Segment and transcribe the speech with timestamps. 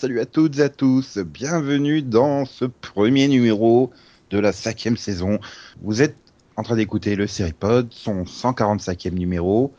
[0.00, 1.18] Salut à toutes et à tous.
[1.18, 3.90] Bienvenue dans ce premier numéro
[4.30, 5.38] de la cinquième saison.
[5.82, 6.16] Vous êtes
[6.56, 9.74] en train d'écouter le Seripod, son 145e numéro.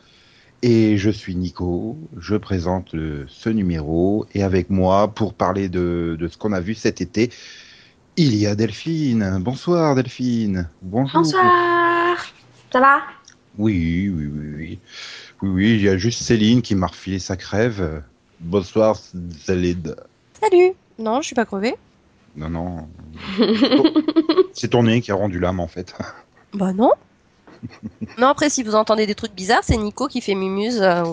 [0.62, 4.24] Et je suis Nico, je présente le- ce numéro.
[4.32, 7.30] Et avec moi, pour parler de, de ce qu'on a vu cet été,
[8.16, 9.38] il y a Delphine.
[9.40, 10.68] Bonsoir Delphine.
[10.82, 11.22] Bonjour.
[11.22, 12.16] Bonsoir
[12.72, 13.02] Ça va?
[13.58, 14.78] Oui, oui, oui, oui.
[15.42, 18.04] Oui, oui, il y a juste Céline qui m'a refilé sa crève.
[18.38, 18.96] Bonsoir
[19.46, 19.96] Zalid.
[20.42, 21.74] Salut Non, je suis pas crevée.
[22.36, 22.88] Non, non.
[24.52, 25.94] C'est ton nez qui a rendu l'âme en fait.
[26.54, 26.90] Bah non.
[28.18, 31.04] non, après, si vous entendez des trucs bizarres, c'est Nico qui fait mumuse euh,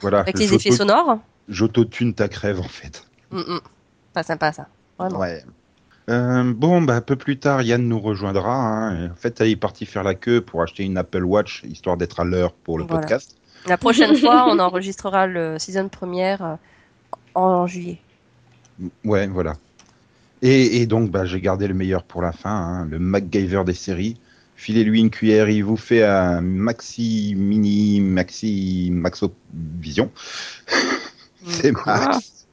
[0.00, 0.18] Voilà.
[0.20, 1.18] avec les effets sonores.
[1.48, 3.04] J'autotune ta crève en fait.
[3.30, 3.60] Mm, mm.
[4.14, 4.66] Pas sympa ça.
[4.98, 5.20] Vraiment.
[5.20, 5.44] Ouais.
[6.10, 8.52] Euh, bon, bah, un peu plus tard, Yann nous rejoindra.
[8.52, 9.10] hein.
[9.12, 12.18] En fait, elle est partie faire la queue pour acheter une Apple Watch, histoire d'être
[12.18, 13.02] à l'heure pour le Voilà.
[13.02, 13.36] podcast.
[13.66, 16.54] La prochaine fois, on enregistrera le season première euh,
[17.36, 18.00] en juillet.
[19.04, 19.56] Ouais, voilà.
[20.42, 23.74] Et, et donc, bah, j'ai gardé le meilleur pour la fin, hein, le MacGyver des
[23.74, 24.16] séries.
[24.56, 30.10] Filez-lui une cuillère, il vous fait un maxi mini maxi maxo vision.
[31.46, 32.46] C'est Max.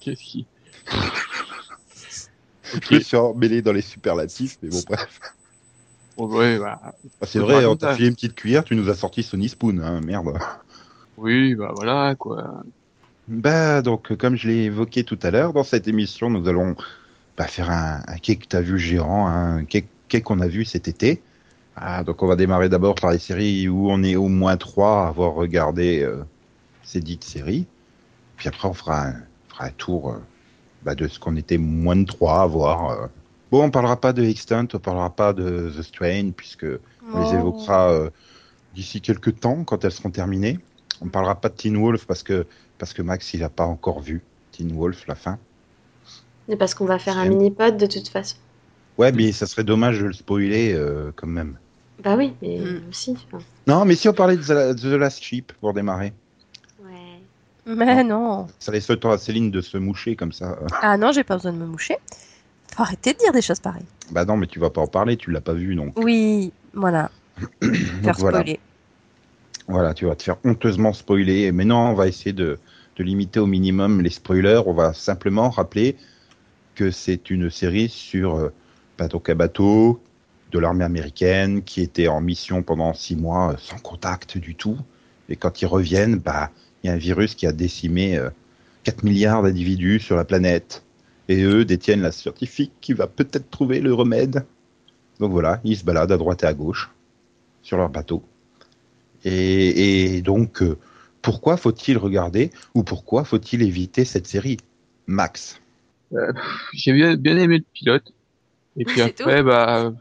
[0.00, 0.46] Qu'est-ce qui
[2.88, 5.20] Je me suis emmêlé dans les superlatifs, mais bon, bref.
[6.16, 8.94] Ouais, bah, Ah, c'est vrai, on raconte t'a filé une petite cuillère, tu nous as
[8.94, 10.38] sorti Sony Spoon, hein, merde.
[11.16, 12.62] oui, bah voilà, quoi.
[13.30, 16.74] Bah, donc, comme je l'ai évoqué tout à l'heure, dans cette émission, nous allons
[17.36, 20.64] bah, faire un, un quai que t'as vu gérant, un quai, quai qu'on a vu
[20.64, 21.22] cet été.
[21.76, 25.04] Ah, donc, on va démarrer d'abord par les séries où on est au moins trois
[25.04, 26.24] à avoir regardé euh,
[26.82, 27.66] ces dites séries.
[28.36, 29.14] Puis après, on fera un,
[29.48, 30.18] fera un tour euh,
[30.82, 32.90] bah, de ce qu'on était moins de trois à voir.
[32.90, 33.06] euh.
[33.52, 36.66] Bon, on parlera pas de Extant, on parlera pas de The Strain, puisque
[37.12, 37.34] on les Oh.
[37.34, 38.10] évoquera euh,
[38.74, 40.58] d'ici quelques temps quand elles seront terminées.
[41.00, 42.46] On ne parlera pas de Teen Wolf parce que,
[42.80, 45.38] parce que Max il n'a pas encore vu Teen Wolf la fin.
[46.48, 48.36] Et parce qu'on va faire un mini-pod de toute façon.
[48.98, 51.56] Ouais, mais ça serait dommage de le spoiler euh, quand même.
[52.02, 52.80] Bah oui, mais Mm.
[52.88, 53.16] aussi.
[53.32, 56.12] enfin, Non, mais si on parlait de The, The Last Ship pour démarrer,
[56.82, 57.20] Ouais.
[57.66, 58.48] Mais non.
[58.58, 60.58] ça laisse le temps à Céline de se moucher comme ça.
[60.82, 61.96] Ah non, j'ai pas besoin de me moucher.
[62.74, 63.84] Faut arrêter de dire des choses pareilles.
[64.10, 65.96] Bah non, mais tu vas pas en parler, tu l'as pas vu donc.
[65.98, 67.10] Oui, voilà.
[67.60, 68.38] Donc Faire voilà.
[68.40, 68.60] spoiler.
[69.68, 71.52] Voilà, tu vas te faire honteusement spoiler.
[71.52, 72.58] Mais non, on va essayer de,
[72.96, 74.62] de limiter au minimum les spoilers.
[74.66, 75.96] On va simplement rappeler
[76.74, 78.52] que c'est une série sur euh,
[79.08, 80.00] donc un bateau
[80.52, 84.76] de l'armée américaine qui était en mission pendant six mois euh, sans contact du tout.
[85.28, 86.50] Et quand ils reviennent, bah
[86.82, 88.30] il y a un virus qui a décimé euh,
[88.84, 90.84] 4 milliards d'individus sur la planète.
[91.28, 94.44] Et eux détiennent la scientifique qui va peut-être trouver le remède.
[95.20, 96.90] Donc voilà, ils se baladent à droite et à gauche
[97.62, 98.22] sur leur bateau.
[99.24, 100.78] Et, et donc, euh,
[101.22, 104.58] pourquoi faut-il regarder ou pourquoi faut-il éviter cette série
[105.06, 105.60] Max?
[106.74, 108.12] J'ai bien, bien aimé le pilote.
[108.76, 109.92] Et puis après, bah,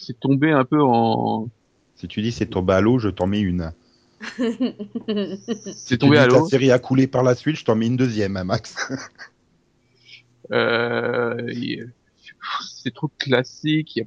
[0.00, 1.48] c'est tombé un peu en,
[1.94, 3.72] Si tu dis c'est tombé à l'eau, je t'en mets une.
[5.76, 6.48] c'est Si tu tombé dis à l'eau.
[6.48, 8.74] série a coulé par la suite, je t'en mets une deuxième, hein, Max.
[10.52, 11.36] Euh,
[12.80, 13.96] c'est trop classique.
[13.96, 14.06] Il y a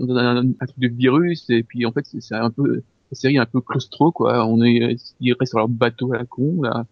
[0.00, 3.36] un, un- un truc de virus et puis en fait c'est un peu la série
[3.36, 4.46] est un peu claustro quoi.
[4.46, 6.84] On est ils restent sur leur bateau à la con là.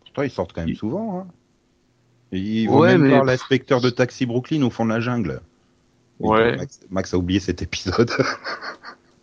[0.00, 1.20] Pourtant, ils sortent quand même souvent.
[1.20, 1.26] Hein.
[2.32, 5.40] Ils vont Ouais, même mais- voir l'inspecteur de Taxi Brooklyn au fond de la jungle.
[6.20, 6.56] Ouais.
[6.56, 8.10] Max, Max a oublié cet épisode.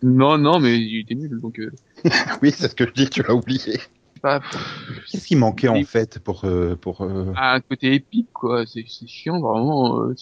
[0.02, 1.72] Non non mais il était nul donc euh,
[2.42, 3.80] oui, c'est ce que je dis, tu l'as oublié.
[4.22, 4.40] pas
[5.12, 6.46] Qu'est-ce qui manquait en fait pour...
[6.46, 8.66] euh, pour euh, à un côté épique quoi.
[8.66, 10.04] C'est chiant vraiment.
[10.04, 10.16] euh,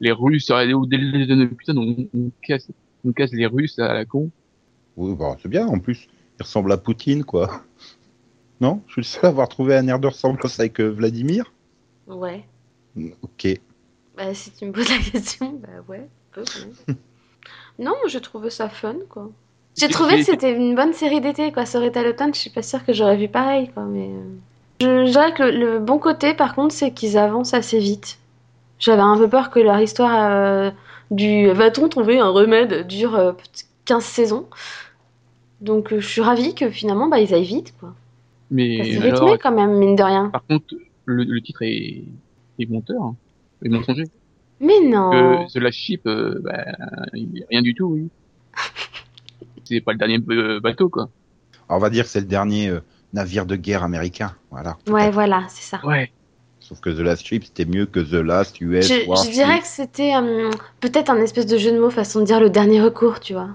[0.00, 0.98] les Russes dès dès
[1.36, 2.68] le- putain on, on casse
[3.06, 4.28] on casse les Russes à la con.
[4.96, 6.08] Oui, bah, c'est bien, en plus.
[6.38, 7.62] Il ressemble à Poutine, quoi.
[8.60, 8.82] Non?
[8.86, 11.52] Je suis le seul à avoir trouvé un air de ressemblance avec euh, Vladimir?
[12.06, 12.44] Ouais.
[13.22, 13.48] Ok.
[14.16, 16.08] Bah si tu me poses la question, bah ouais.
[16.32, 16.42] peu,
[17.78, 19.30] non, je trouvais ça fun, quoi.
[19.78, 21.66] J'ai trouvé que c'était une bonne série d'été, quoi.
[21.66, 23.84] Ça aurait été à l'automne, je suis pas sûre que j'aurais vu pareil, quoi.
[23.84, 24.24] Mais euh,
[24.80, 28.18] je, je dirais que le, le bon côté, par contre, c'est qu'ils avancent assez vite.
[28.78, 30.70] J'avais un peu peur que leur histoire euh,
[31.10, 33.32] du va-t-on trouver un remède dure euh,
[33.84, 34.46] 15 saisons?
[35.60, 37.94] Donc euh, je suis ravie que finalement, bah, ils aillent vite, quoi.
[38.50, 40.28] Mais C'est alors rythmé quand même, mine de rien.
[40.30, 40.74] par contre
[41.04, 42.04] le, le titre est
[42.58, 43.16] est monteur, hein,
[43.64, 44.04] est mensonger.
[44.60, 45.10] Mais non.
[45.10, 46.64] que The Last Ship, euh, bah,
[47.14, 48.08] il y a rien du tout, oui.
[49.64, 51.08] c'est pas le dernier euh, bateau, quoi.
[51.68, 52.80] Alors, on va dire que c'est le dernier euh,
[53.12, 54.34] navire de guerre américain.
[54.50, 54.78] Voilà.
[54.88, 55.84] Ouais, voilà, c'est ça.
[55.84, 56.10] Ouais.
[56.60, 58.86] Sauf que The Last Ship, c'était mieux que The Last US.
[58.88, 59.32] Je, je Warship.
[59.32, 60.50] dirais que c'était euh,
[60.80, 63.50] peut-être un espèce de jeu de mots façon de dire le dernier recours, tu vois.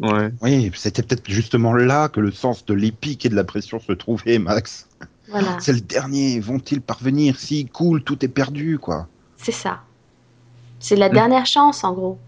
[0.00, 0.30] Ouais.
[0.40, 3.92] Oui, c'était peut-être justement là que le sens de l'épique et de la pression se
[3.92, 4.88] trouvait, Max.
[5.28, 7.38] Voilà, C'est le dernier, vont-ils parvenir?
[7.38, 9.06] Si cool, tout est perdu, quoi.
[9.36, 9.80] c'est ça.
[10.78, 12.18] C'est la dernière chance, en gros.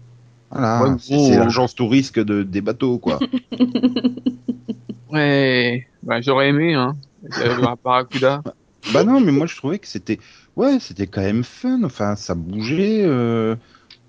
[0.51, 3.19] Voilà, Ouais, c'est l'agence touriste de, des bateaux, quoi.
[5.11, 6.95] Ouais, bah, j'aurais aimé, hein.
[7.39, 8.43] Euh, le Barracuda.
[8.93, 10.19] bah non, mais moi je trouvais que c'était,
[10.55, 11.83] ouais, c'était quand même fun.
[11.83, 13.01] Enfin, ça bougeait.
[13.03, 13.55] euh,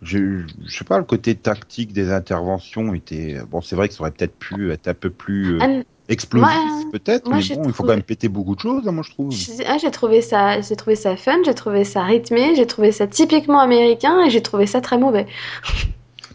[0.02, 4.02] Je, je sais pas, le côté tactique des interventions était, bon, c'est vrai que ça
[4.02, 7.82] aurait peut-être pu être un peu plus euh, Ah, explosif, peut-être, mais bon, il faut
[7.82, 9.32] quand même péter beaucoup de choses, hein, moi je trouve.
[9.66, 13.06] Ah, j'ai trouvé ça, j'ai trouvé ça fun, j'ai trouvé ça rythmé, j'ai trouvé ça
[13.06, 15.26] typiquement américain et j'ai trouvé ça très mauvais.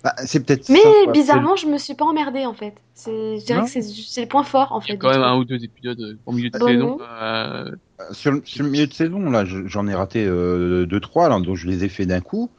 [0.04, 0.68] Bah, c'est peut-être.
[0.70, 2.74] Mais ça, bizarrement, je me suis pas emmerdée en fait.
[2.96, 4.94] C'est, je dirais que c'est, le point fort en Il y fait.
[4.94, 6.98] a quand même un ou deux épisodes euh, au milieu de Bon, saison.
[6.98, 6.98] non.
[7.02, 7.72] Euh,
[8.12, 11.30] Sur, le- sur le milieu de saison, là, je- j'en ai raté euh, deux, trois,
[11.30, 12.50] là, donc je les ai fait d'un coup.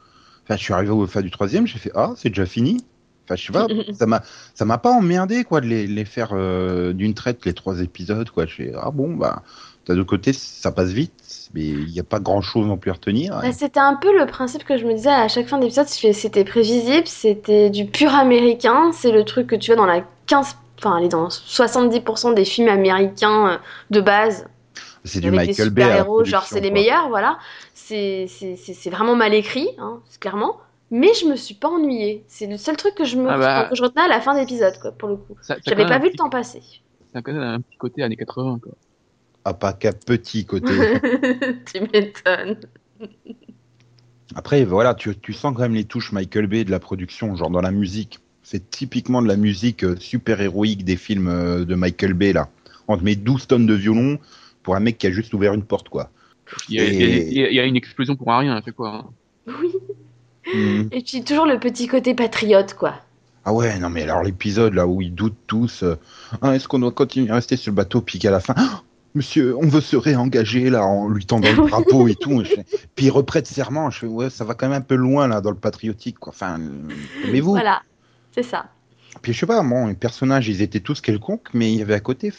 [0.43, 2.83] Enfin, je suis arrivé au fin du troisième, j'ai fait ah, c'est déjà fini.
[3.25, 4.21] Enfin, je sais pas, ça m'a,
[4.53, 8.29] ça m'a pas emmerdé quoi de les, les faire euh, d'une traite les trois épisodes
[8.29, 8.45] quoi.
[8.45, 9.43] Je fais ah bon bah,
[9.85, 11.13] d'un autre côté ça passe vite,
[11.53, 13.39] mais il n'y a pas grand chose non plus à retenir.
[13.41, 16.43] Bah, c'était un peu le principe que je me disais à chaque fin d'épisode, c'était
[16.43, 21.05] prévisible, c'était du pur américain, c'est le truc que tu vois dans la 15, enfin
[21.07, 23.57] dans 70% des films américains euh,
[23.91, 24.45] de base,
[25.03, 25.83] C'est du Michael Bay.
[25.83, 27.37] super-héros, genre c'est les meilleurs, voilà.
[27.73, 30.57] C'est, c'est, c'est, c'est vraiment mal écrit, hein, clairement.
[30.91, 32.23] Mais je me suis pas ennuyée.
[32.27, 33.67] C'est le seul truc que je me Ah bah.
[33.69, 35.35] que je retenais à la fin d'épisode, quoi, pour le coup.
[35.65, 36.61] J'avais pas vu le temps passer.
[37.11, 38.73] Ça a quand même un petit côté années 80, quoi.
[39.45, 40.71] Ah pas qu'à petit côté.
[41.73, 42.57] tu m'étonnes.
[44.35, 47.49] Après voilà, tu, tu sens quand même les touches Michael Bay de la production, genre
[47.49, 48.19] dans la musique.
[48.41, 52.49] C'est typiquement de la musique euh, super héroïque des films euh, de Michael Bay là.
[52.87, 54.19] On te met 12 tonnes de violon
[54.63, 56.09] pour un mec qui a juste ouvert une porte quoi.
[56.69, 58.61] Il y a, Et- il y a- il y a- une explosion pour un rien,
[58.75, 58.89] fois.
[58.95, 59.05] hein.
[59.47, 59.69] Oui.
[60.53, 60.89] Mhm.
[60.91, 62.95] Et puis toujours le petit côté patriote, quoi.
[63.45, 65.95] Ah ouais, non mais alors l'épisode là où ils doutent tous, euh,
[66.41, 68.81] Ah, est-ce qu'on doit continuer à rester sur le bateau puis qu'à la fin, Ah,
[69.15, 71.55] monsieur, on veut se réengager là en lui tendant le
[71.97, 72.43] drapeau et tout.
[72.43, 74.95] Je fais- Puis il reprête serment, je fais ouais, ça va quand même un peu
[74.95, 76.31] loin là dans le patriotique quoi.
[76.33, 76.59] Enfin,
[77.31, 77.51] mais vous.
[77.51, 77.81] Voilà,
[78.33, 78.65] c'est ça.
[79.21, 81.93] Puis je sais pas, bon, les personnages ils étaient tous quelconques, mais il y avait
[81.93, 82.33] à côté,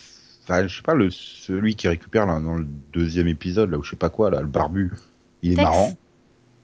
[0.44, 3.82] enfin je sais pas, le celui qui récupère là dans le deuxième épisode là ou
[3.82, 4.92] je sais pas quoi là, le barbu,
[5.42, 5.64] il est Tex.
[5.64, 5.92] marrant.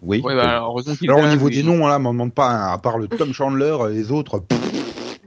[0.03, 0.23] Oui.
[0.23, 2.49] Ouais, bah, Alors est au là, niveau mais- des noms, là, on m'en demande pas,
[2.49, 5.21] hein, à part le Tom Chandler, euh, les autres, pff,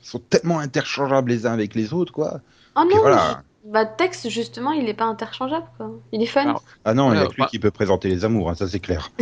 [0.00, 2.40] sont tellement interchangeables les uns avec les autres, quoi.
[2.76, 3.42] Oh Puis non, voilà.
[3.64, 5.90] je- bah Tex justement, il est pas interchangeable quoi.
[6.12, 6.42] Il est fun.
[6.42, 8.48] Alors, Ah non, il y a Ouais, que lui bah- qui peut présenter les amours,
[8.50, 9.10] hein, ça c'est clair.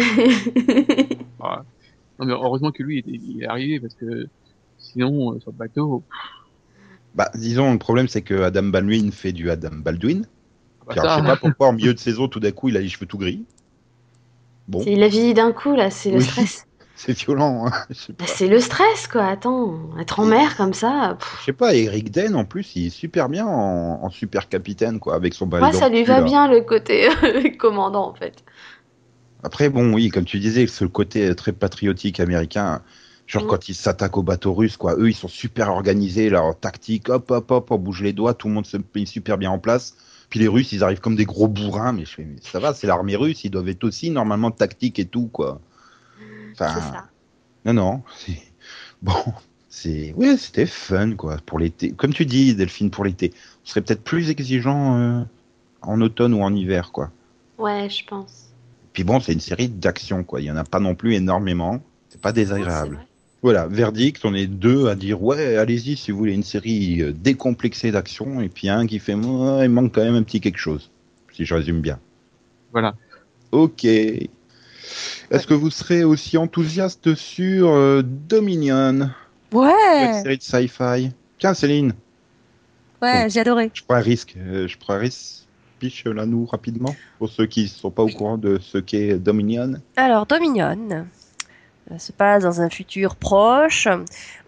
[2.18, 4.28] Non, mais heureusement que lui, il est- il est arrivé, parce que
[4.78, 6.02] sinon, euh, sur le bateau,
[7.14, 10.26] Bah, disons, le problème c'est que Adam Baldwin fait du Adam Baldwin.
[10.86, 12.76] bah, Puis alors, je sais pas pourquoi, en milieu de saison, tout d'un coup, il
[12.76, 13.46] a les cheveux tout gris.
[14.66, 16.20] Bon, C'est la vie d'un coup là, c'est le Oui.
[16.20, 16.66] stress.
[16.94, 17.72] c'est violent, hein.
[18.18, 19.24] Bah, c'est le stress quoi.
[19.26, 21.16] Attends, être en mer comme ça.
[21.18, 24.48] pff, Je sais pas, Eric Den, en plus, il est super bien en, en super
[24.48, 26.22] capitaine, quoi, avec son balai ça lui va là.
[26.22, 27.08] bien le côté
[27.58, 28.44] commandant en fait.
[29.42, 32.82] Après, bon, oui, comme tu disais, ce côté très patriotique américain,
[33.26, 33.48] genre Mm.
[33.48, 37.30] quand ils s'attaquent aux bateaux russes, quoi, eux, ils sont super organisés, leur tactique, hop,
[37.30, 39.96] hop, hop, on bouge les doigts, tout le monde se met super bien en place.
[40.30, 42.74] Puis les Russes, ils arrivent comme des gros bourrins, mais je fais, mais ça va,
[42.74, 45.60] c'est l'armée russe, ils doivent être aussi normalement tactique et tout, quoi.
[46.56, 47.04] C'est Enfin, ça.
[47.64, 48.38] non, non, c'est
[49.02, 49.12] bon,
[49.68, 51.92] c'est, ouais, c'était fun, quoi, pour l'été.
[51.92, 53.32] Comme tu dis, Delphine, pour l'été,
[53.64, 55.22] on serait peut-être plus exigeant euh,
[55.82, 57.10] en automne ou en hiver, quoi.
[57.58, 58.50] Ouais, je pense.
[58.92, 60.40] Puis bon, c'est une série d'action, quoi.
[60.40, 61.80] Il y en a pas non plus énormément.
[62.08, 63.04] C'est pas désagréable.
[63.44, 67.12] Voilà, verdict, on est deux à dire ouais, allez-y si vous voulez une série euh,
[67.12, 70.56] décomplexée d'action, et puis un qui fait moi, il manque quand même un petit quelque
[70.58, 70.90] chose,
[71.30, 71.98] si je résume bien.
[72.72, 72.94] voilà.
[73.52, 73.84] Ok.
[73.84, 79.10] Est-ce que vous serez aussi enthousiaste sur euh, Dominion,
[79.52, 81.92] une Ouais, série de sci-fi Tiens, Céline,
[83.02, 83.70] ouais, j'ai adoré.
[83.74, 84.36] je prends un risque.
[84.38, 85.42] euh, je prends un risque.
[85.80, 89.74] Piche là nous rapidement pour ceux qui sont pas au courant de ce qu'est Dominion.
[89.96, 91.06] Alors, Dominion
[91.98, 93.88] se passe dans un futur proche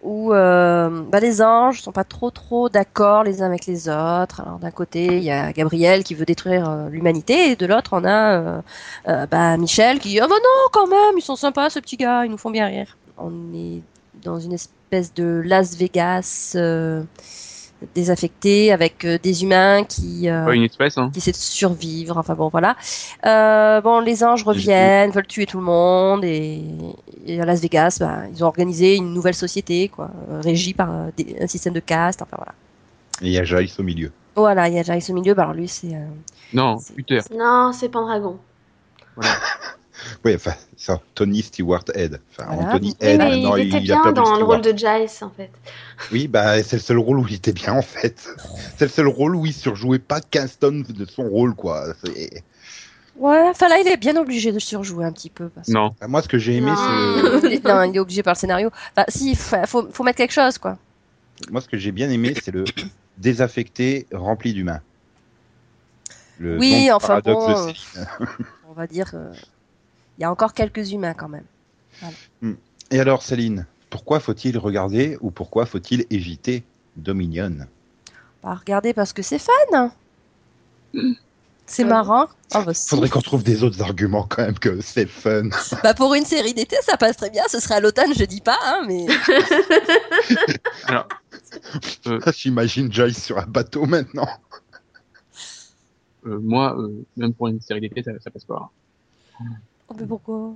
[0.03, 4.41] où euh, bah, les anges sont pas trop trop d'accord les uns avec les autres.
[4.41, 7.91] Alors d'un côté, il y a Gabriel qui veut détruire euh, l'humanité et de l'autre,
[7.93, 8.61] on a euh,
[9.07, 11.97] euh, bah, Michel qui dit ah bah non quand même, ils sont sympas ces petits
[11.97, 12.97] gars, ils nous font bien rire.
[13.17, 13.81] On est
[14.23, 16.55] dans une espèce de Las Vegas
[17.83, 21.09] euh, désaffecté avec euh, des humains qui euh, une espèce, hein.
[21.11, 22.17] qui essaient de survivre.
[22.17, 22.75] Enfin bon, voilà.
[23.25, 26.61] Euh, bon, les anges reviennent, veulent tuer tout le monde et,
[27.25, 30.89] et à Las Vegas, bah, ils ont organisé une nouvelle société, quoi, euh, régie par
[30.91, 32.21] euh, des- un système de caste.
[32.21, 32.53] Enfin voilà.
[33.21, 34.11] Et il y a Jace au milieu.
[34.35, 35.33] Voilà, il y a Jace au milieu.
[35.33, 36.05] Bah, alors lui, c'est euh,
[36.53, 37.19] Non, C'est- Uther.
[37.35, 38.37] Non, c'est Pendragon.
[39.17, 39.25] Ouais,
[40.23, 42.19] Oui, enfin, ça, Tony Stewart Head.
[42.31, 42.69] Enfin, Voilà.
[42.73, 45.29] Anthony Oui, Head, mais maintenant, il était bien perdu dans le rôle de Giles, en
[45.29, 45.49] fait.
[46.11, 48.27] Oui, bah, c'est le seul rôle où il était bien, en fait.
[48.77, 51.93] C'est le seul rôle où il surjouait pas 15 tonnes de son rôle, quoi.
[52.03, 52.43] C'est-
[53.19, 55.49] Ouais, enfin là, il est bien obligé de surjouer un petit peu.
[55.49, 55.69] Parce...
[55.69, 55.95] Non.
[56.07, 57.39] Moi, ce que j'ai aimé, Non.
[57.41, 57.55] c'est.
[57.55, 58.69] Il non, il est obligé par le scénario.
[58.95, 60.77] Enfin, si, faut, faut, faut mettre quelque chose, quoi.
[61.49, 62.63] Moi, ce que j'ai bien aimé, c'est le
[63.17, 64.81] désaffecté rempli d'humains.
[66.39, 67.71] Le Oui, enfin bon, euh.
[68.69, 69.33] On va dire, euh,
[70.17, 71.45] il y a encore quelques humains quand même.
[72.91, 76.63] Et alors, Céline, pourquoi faut-il regarder ou pourquoi faut-il éviter
[76.95, 77.67] Dominion?
[78.41, 79.91] Pas regarder parce que c'est fun.
[81.65, 81.89] C'est Ouais.
[81.89, 82.27] marrant.
[82.53, 82.71] Ah bah.
[82.73, 85.49] Faudrait qu'on trouve des autres arguments quand même que c'est fun.
[85.83, 87.43] Bah pour une série d'été, ça passe très bien.
[87.49, 89.05] Ce serait à l'automne, je dis pas, hein, mais
[90.85, 91.07] Alors,
[92.33, 94.29] J'imagine Joyce sur un bateau maintenant.
[96.25, 98.71] euh, moi, euh, même pour une série d'été, ça, ça passe pas.
[99.89, 100.55] Oh, mais pourquoi?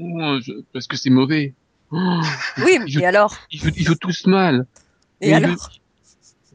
[0.00, 1.54] Oh, je- parce que c'est mauvais.
[1.90, 2.20] Oh,
[2.64, 3.34] Oui, mais alors?
[3.50, 4.66] ils, jouent, ils jouent tous mal.
[5.20, 5.70] Et Mais alors?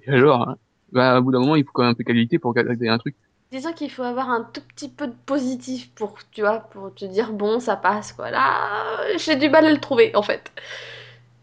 [0.05, 0.57] Et alors, hein,
[0.91, 2.87] bah, au bout d'un moment, il faut quand même un peu de qualité pour regarder
[2.87, 3.15] un truc.
[3.51, 7.05] Disons qu'il faut avoir un tout petit peu de positif pour, tu vois, pour te
[7.05, 8.29] dire, bon, ça passe, quoi.
[8.31, 10.51] Là, j'ai du mal à le trouver, en fait.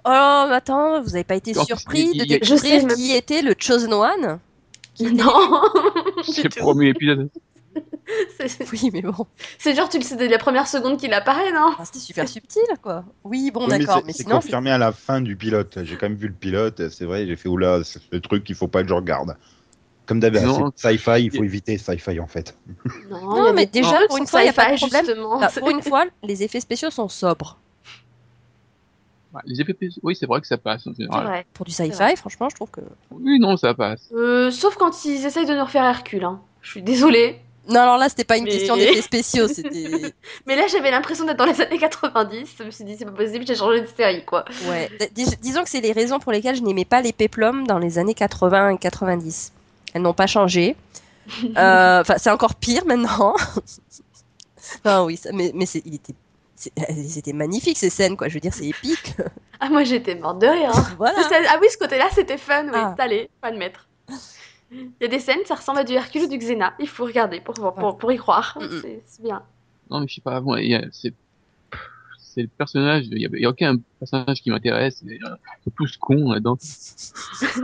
[0.05, 3.41] Oh, mais attends, vous avez pas été En plus, surpris il- de découvrir qui était
[3.43, 4.39] le Chosen One?
[5.01, 5.63] Non
[6.25, 7.31] C'est le premier épisode.
[8.39, 9.27] C'est- Oui, mais bon,
[9.59, 11.75] C'est genre, tu le sais dès la première seconde qu'il apparaît, non?
[11.79, 13.05] Ah, c'était super subtil, quoi.
[13.25, 15.79] Oui, bon, Oui, d'accord, c'est- mais c'est c'est- confirmé à la fin du pilote.
[15.85, 16.89] J'ai quand même vu le pilote.
[16.91, 19.37] C'est vrai, j'ai fait oula, c'est le truc qu'il faut pas que je regarde.
[20.07, 22.55] Comme d'habitude, c'est sci-fi, il faut éviter sci-fi en fait.
[23.11, 25.07] Non, mais déjà, pour une fois, il y a pas de sci-fi, problème.
[25.07, 25.41] justement.
[25.41, 27.59] Ah, pour une fois, les effets spéciaux sont sobres.
[29.33, 31.27] Ouais, les effets spéciaux, oui, c'est vrai que ça passe en C'est général.
[31.27, 31.47] vrai.
[31.55, 32.83] Pour du C'est sci-fi, franchement, je trouve que.
[33.11, 34.13] Oui, non, ça passe.
[34.13, 36.41] Euh, sauf quand ils essayent de nous refaire Hercule, hein.
[36.61, 37.41] Je suis désolée.
[37.69, 40.13] Non, alors là, c'était pas une Mais- question d'effets spéciaux, c'était.
[40.47, 42.55] Mais là, j'avais l'impression d'être dans les années 90.
[42.59, 44.45] Je me suis dit, c'est pas possible, j'ai changé de série, quoi.
[44.69, 44.91] Ouais.
[45.15, 47.99] Dis- disons que c'est les raisons pour lesquelles je n'aimais pas les péplums dans les
[47.99, 49.53] années 80 et 90.
[49.95, 50.77] Elles n'ont pas changé.
[51.57, 53.35] Euh, Enfin, c'est encore pire maintenant.
[54.85, 56.15] enfin, oui, ça- mais, mais il était,
[56.57, 58.29] c'était magnifique ces scènes, quoi.
[58.29, 59.15] Je veux dire, c'est épique.
[59.61, 60.71] Ah, moi, j'étais morte de rire.
[60.75, 60.87] hein.
[60.99, 61.15] voilà.
[61.49, 62.73] Ah oui, ce côté-là, c'était fun, oui.
[62.75, 62.95] Ah.
[62.99, 63.89] Allez, pas admettre.
[64.71, 66.75] Il y a des scènes, ça ressemble à du Hercule ou du Xena.
[66.79, 68.59] Il faut regarder pour, pour, pour, pour y croire.
[68.61, 68.81] Mm.
[69.07, 69.43] C'est bien.
[69.91, 70.41] Non, mais je sais pas,
[70.75, 71.15] a- c'est,
[72.19, 75.19] c'est le personnage, il y a, aucun personnage qui m'intéresse, ils
[75.65, 76.57] sont tous cons là-dedans.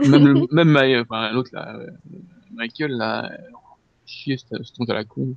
[0.07, 0.69] même, le- même
[1.01, 1.87] enfin, l'autre là, euh,
[2.53, 3.37] Michael là, euh,
[4.05, 5.35] chier, ce ce truc à la con.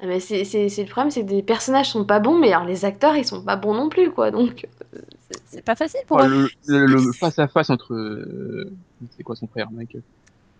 [0.00, 2.84] Ah, Mais c'est le problème, c'est que des personnages sont pas bons, mais alors les
[2.84, 4.30] acteurs, ils sont pas bons non plus, quoi.
[4.30, 4.98] Donc, euh,
[5.28, 6.48] c'est- C'est pas facile pour Enfin, eux.
[6.66, 8.70] le, le, le face à face entre, euh,
[9.10, 10.02] c'est quoi son frère, Michael?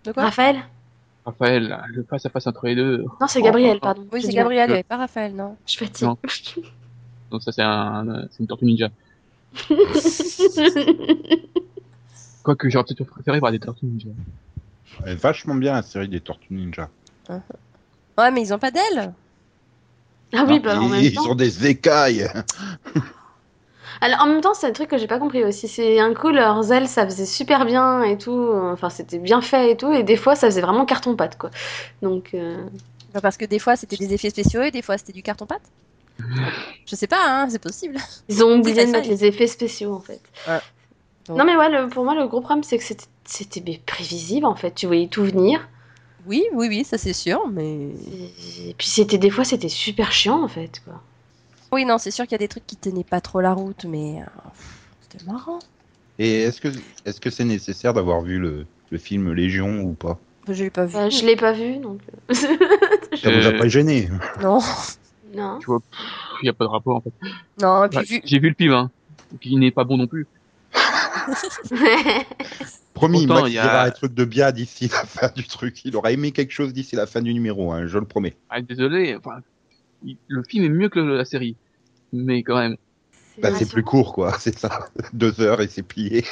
[0.04, 0.62] De quoi Raphaël
[1.24, 3.04] Raphaël, le face à face entre les deux.
[3.20, 4.06] Non, c'est Gabriel, pardon.
[4.12, 5.56] Oui, c'est Gabriel, pas Raphaël, non.
[5.66, 6.06] Je fatigue.
[6.08, 6.16] Non.
[7.30, 8.88] Donc ça c'est un, c'est une tortue ninja.
[12.42, 14.08] Quoique j'aurais peut-être préféré voir des tortues ninja.
[15.04, 16.88] Elle est vachement bien la série des Tortues Ninja.
[17.28, 19.12] Ouais, mais ils ont pas d'ailes.
[20.34, 22.28] ah oui, Non, bah en ils, même ils ont des écailles.
[24.02, 25.68] Alors, en même temps, c'est un truc que j'ai pas compris aussi.
[25.68, 28.50] C'est un coup, leurs ailes, ça faisait super bien et tout.
[28.72, 29.92] Enfin, c'était bien fait et tout.
[29.92, 31.50] Et des fois, ça faisait vraiment carton-pâte, quoi.
[32.02, 32.56] Donc, euh,
[33.12, 35.62] Bah, Parce que des fois, c'était des effets spéciaux et des fois, c'était du carton-pâte.
[36.86, 37.96] Je sais pas, hein, c'est possible.
[38.28, 40.20] ils ont oublié de mettre les effets spéciaux, en fait.
[41.26, 44.54] Donc- Non, mais ouais, le- pour moi, le gros problème, c'est que c'était- prévisible, en
[44.56, 44.74] fait.
[44.74, 45.68] Tu voyais tout venir.
[46.26, 47.88] Oui, oui, oui, ça c'est sûr, mais.
[48.66, 51.00] Et puis, c'était des fois, c'était super chiant, en fait, quoi.
[51.72, 53.84] Oui, non, c'est sûr qu'il y a des trucs qui tenaient pas trop la route,
[53.84, 54.20] mais.
[54.22, 54.24] euh,
[55.00, 55.58] C'était marrant.
[56.18, 56.68] Et est-ce que
[57.04, 60.20] est-ce que c'est nécessaire d'avoir vu le, le film Légion ou pas?
[60.48, 60.94] Je l'ai pas vu.
[60.94, 62.00] Bah, je l'ai pas vu, donc.
[62.30, 62.34] euh,
[63.16, 64.08] Ça vous a Euh, pas gêné?
[64.42, 64.60] Non,
[65.34, 65.58] non.
[65.60, 65.80] Tu vois,
[66.42, 67.12] il y a pas de rapport en fait.
[67.60, 68.20] non, et puis Ouais, vu.
[68.24, 68.90] J'ai vu le film, hein,
[69.40, 70.26] qui n'est pas bon non plus.
[72.94, 75.44] Promis, Pourtant, moi, il y a- aura un truc de bien d'ici la fin du
[75.44, 75.84] truc.
[75.84, 78.36] Il aura aimé quelque chose d'ici la fin du numéro, hein, je le promets.
[78.48, 79.40] Ah, désolé, enfin,
[80.28, 81.56] le film est mieux que la série,
[82.12, 82.76] mais quand même,
[83.38, 84.90] Bah, c'est plus court, quoi, c'est ça.
[85.12, 86.24] Deux heures et c'est plié.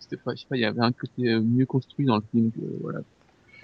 [0.00, 2.22] c'était pas, je sais pas, il y avait un côté euh, mieux construit dans le
[2.30, 3.00] film que voilà.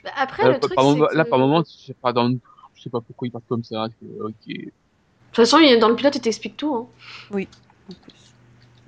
[0.04, 2.30] Bah, Après, Là, le truc, par, moment, c'est là, par moment, je sais pas, dans,
[2.75, 3.87] je sais pas pourquoi il part comme ça.
[4.00, 4.35] que, ok.
[4.47, 6.75] De toute façon, il- dans le pilote, il t'explique tout.
[6.75, 6.87] Hein.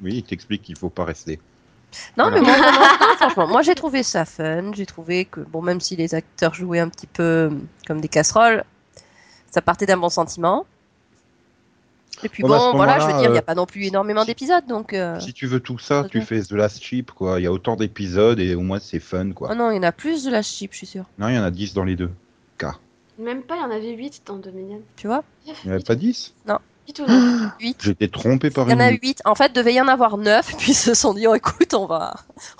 [0.02, 1.38] Oui, il t'explique qu'il faut pas rester.
[2.18, 2.40] Non, Voilà.
[2.40, 4.72] mais moi, non, franchement, moi j'ai trouvé ça fun.
[4.72, 7.50] J'ai trouvé que, bon, même si les acteurs jouaient un petit peu
[7.86, 8.64] comme des casseroles,
[9.54, 10.66] ça partait d'un bon sentiment.
[12.24, 13.66] Et puis Bon, bah, bon, voilà, je veux dire, il n'y a euh, pas non
[13.66, 14.92] plus énormément si- d'épisodes, donc.
[14.92, 17.38] euh, Si tu veux tout ça, tu fais The Last Ship, quoi.
[17.38, 19.50] Il y a autant d'épisodes et au moins c'est fun, quoi.
[19.52, 21.04] Oh non, il y en a plus de la chip, je suis sûre.
[21.18, 22.10] Non, il y en a 10 dans les deux
[22.58, 22.74] cas.
[23.18, 24.80] Même pas, il y en avait 8 dans Dominion.
[24.96, 25.22] Tu vois?
[25.46, 26.58] Il n'y en avait pas 10 8 ou 9.
[27.60, 27.76] 8.
[27.82, 28.82] J'étais trompé par Il y en une.
[28.82, 29.22] a 8.
[29.24, 31.86] En fait, devait y en avoir 9, puis ils se sont dit, oh, écoute, on
[31.86, 32.14] va,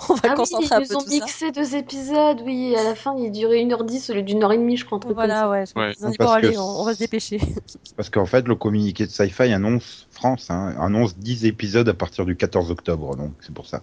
[0.09, 1.15] on va Ah oui, concentrer un peu ils ont tout ça.
[1.15, 4.57] mixé deux épisodes, oui, à la fin il durait 1h10 au lieu d'une heure et
[4.57, 4.99] demie, je crois.
[5.13, 5.65] Voilà, ouais.
[5.65, 5.93] je- Ouais.
[5.99, 7.39] Ils ont dit, bon, allez, que- on, on va se dépêcher.
[7.97, 12.25] Parce qu'en fait, le communiqué de Sci-Fi annonce, France, hein, annonce 10 épisodes à partir
[12.25, 13.81] du 14 octobre, donc c'est pour ça.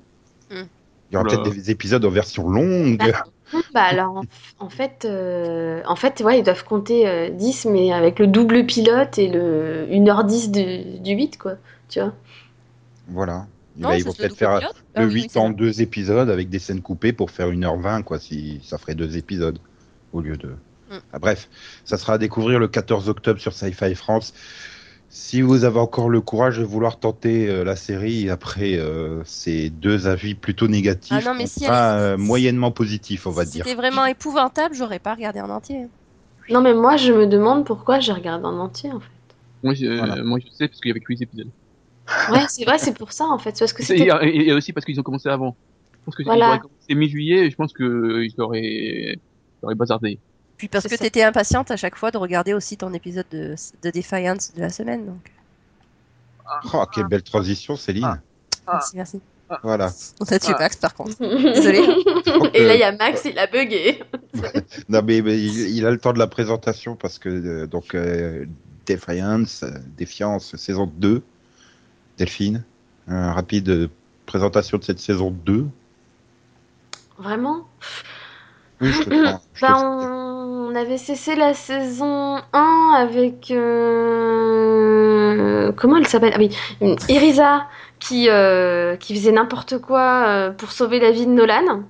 [0.51, 0.65] Hmm.
[1.11, 2.97] Il y aura peut-être des épisodes en version longue.
[2.99, 3.25] Bah,
[3.75, 4.27] Bah alors, en,
[4.67, 8.65] en fait, euh, en fait, ouais, ils doivent compter euh, 10, mais avec le double
[8.67, 11.57] pilote et le 1h10 de- du 8, quoi,
[11.89, 12.13] tu vois.
[13.07, 13.49] Voilà.
[13.77, 14.77] Non, là, ils vont peut-être faire pilote?
[14.95, 15.51] Ah le oui, oui, 8 c'est en vrai.
[15.51, 19.59] deux épisodes avec des scènes coupées pour faire 1h20, quoi, si ça ferait deux épisodes
[20.13, 20.57] au lieu de.
[20.89, 21.03] Hmm.
[21.13, 21.49] Ah, bref,
[21.85, 24.33] ça sera à découvrir le 14 octobre sur Sci-Fi France.
[25.15, 29.69] Si vous avez encore le courage de vouloir tenter euh, la série après euh, ces
[29.69, 33.51] deux avis plutôt négatifs, Ah non, mais si elle euh, moyennement positifs, on va si
[33.51, 33.65] dire.
[33.65, 35.87] c'était vraiment épouvantable, j'aurais pas regardé en entier.
[36.49, 39.11] Non, mais moi, je me demande pourquoi j'ai regardé en entier, en fait.
[39.63, 40.23] Moi, je, Voilà.
[40.23, 41.51] moi, je sais parce qu'il y avait que 8 épisodes.
[42.31, 43.57] Ouais, c'est vrai, c'est pour ça, en fait.
[43.59, 44.09] Parce que Et, c'était.
[44.23, 45.59] et- aussi parce qu'ils ont commencé avant.
[45.93, 46.47] Je pense que Voilà.
[46.49, 50.21] auraient commencé mi-juillet, je pense que ils auraient, ils auraient bazardé.
[50.63, 50.99] Puis parce que ça.
[50.99, 54.71] t'étais impatiente à chaque fois de regarder aussi ton épisode de, de Defiance de la
[54.71, 55.07] semaine.
[55.07, 55.33] Donc.
[56.73, 58.05] Oh, quelle belle transition, Céline.
[58.05, 58.75] Ah.
[58.75, 59.21] Merci, merci.
[59.65, 59.91] Voilà.
[60.21, 60.61] On a tué Ah.
[60.61, 61.17] Max par contre.
[61.21, 61.85] Désolée.
[62.27, 64.05] Donc, Et là, il y a Max, il a bugué.
[64.89, 67.97] Non, mais, mais il, il a le temps de la présentation parce que euh, donc
[67.97, 68.47] euh,
[68.87, 71.23] Defiance, euh, Défiance, saison 2.
[72.19, 72.63] Delphine,
[73.09, 73.91] un rapide
[74.27, 75.67] présentation de cette saison 2.
[77.19, 77.67] Vraiment?
[78.81, 79.41] Oui, je te prends.
[79.55, 80.22] je te- Bah, on...
[80.73, 83.51] on avait cessé la saison 1 avec.
[83.51, 83.63] euh,
[85.77, 86.33] Comment elle s'appelle?
[86.35, 86.51] Ah oui,
[87.09, 87.67] Irisa
[87.99, 91.83] qui, euh, qui faisait n'importe quoi euh, pour sauver la vie de Nolan.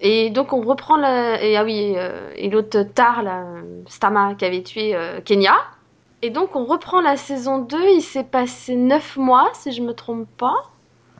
[0.00, 1.42] Et donc on reprend la.
[1.42, 3.44] Et, ah oui, euh, et l'autre Tar, là,
[3.88, 5.54] Stama, qui avait tué euh, Kenya.
[6.22, 7.78] Et donc on reprend la saison 2.
[7.96, 10.54] Il s'est passé 9 mois, si je me trompe pas.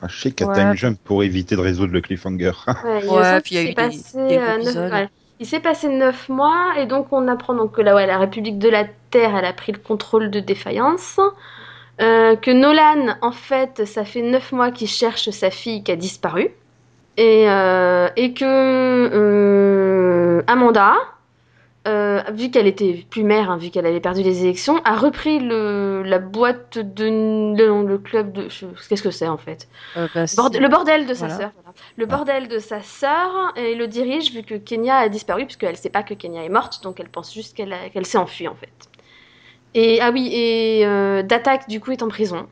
[0.01, 0.55] Ah, je sais qu'à Ouais.
[0.55, 2.51] Time Jump pour éviter de résoudre le cliffhanger.
[2.83, 4.57] Ouais, il me Ouais, semble puis il y a eu s'est des- passé, des euh,
[4.57, 4.91] neuf- épisodes.
[4.91, 5.09] ouais.
[5.41, 8.59] Il s'est passé neuf mois et donc on apprend donc que la, ouais, la République
[8.59, 11.19] de la Terre elle a pris le contrôle de Défaillance.
[11.99, 15.95] Euh, que Nolan, en fait, ça fait neuf mois qu'il cherche sa fille qui a
[15.95, 16.51] disparu.
[17.17, 20.93] Et, euh, et que euh, Amanda,
[21.87, 25.39] euh, vu qu'elle était plus mère, hein, vu qu'elle avait perdu les élections, a repris
[25.39, 27.05] le, la boîte de
[27.57, 28.47] le, le club de.
[28.87, 29.67] Qu'est-ce que c'est en fait?
[29.97, 31.37] Euh, bah, Borde- le bordel de sa Voilà.
[31.41, 31.51] sœur.
[31.55, 31.73] voilà.
[31.97, 35.89] Le bordel de sa sœur et le dirige vu que Kenya a disparu puisqu'elle sait
[35.89, 38.69] pas que Kenya est morte donc elle pense juste qu'elle s'est enfuie en fait.
[39.73, 42.45] Et ah oui et euh, Datak du coup est en prison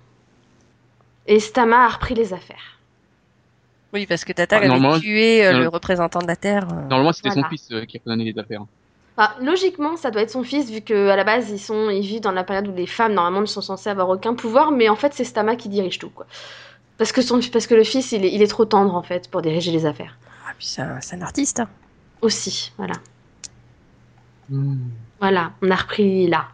[1.27, 2.79] et Stama a repris les affaires.
[3.93, 6.67] Oui, parce que Tata Ah, avait tué euh, le représentant de la Terre.
[6.67, 7.43] Normalement, c'était Voilà.
[7.43, 8.61] son fils euh, qui a donné les affaires.
[9.21, 12.01] Ah, logiquement ça doit être son fils vu que à la base ils sont ils
[12.08, 14.88] vivent dans la période où les femmes normalement ne sont censées avoir aucun pouvoir mais
[14.88, 16.25] en fait c'est Stama qui dirige tout quoi.
[16.97, 19.29] Parce que son parce que le fils il est, il est trop tendre en fait
[19.29, 20.17] pour diriger les affaires.
[20.47, 21.60] Ah, puis c'est un, c'est un artiste.
[21.62, 21.69] hein.
[22.21, 22.95] Aussi voilà
[24.49, 24.89] Hmm.
[25.19, 26.47] voilà on a repris là.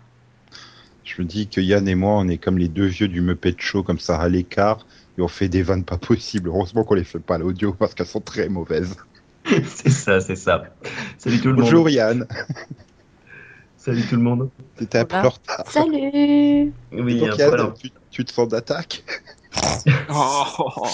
[1.03, 3.55] Je me dis que Yann et moi, on est comme les deux vieux du Muppet
[3.59, 4.85] Show, comme ça à l'écart,
[5.17, 6.49] et on fait des vannes pas possibles.
[6.49, 8.97] Heureusement qu'on les fait pas à l'audio parce qu'elles sont très mauvaises.
[9.67, 10.63] c'est ça, c'est ça.
[11.17, 11.91] Salut tout le Bonjour monde.
[11.91, 12.27] Yann,
[13.77, 14.49] Salut tout le monde.
[14.77, 15.27] t'étais un peu Voilà.
[15.27, 15.63] en retard.
[15.67, 19.03] Salut Oui, Donc un Yann, peu tu, tu te sens d'attaque
[20.13, 20.85] Oh.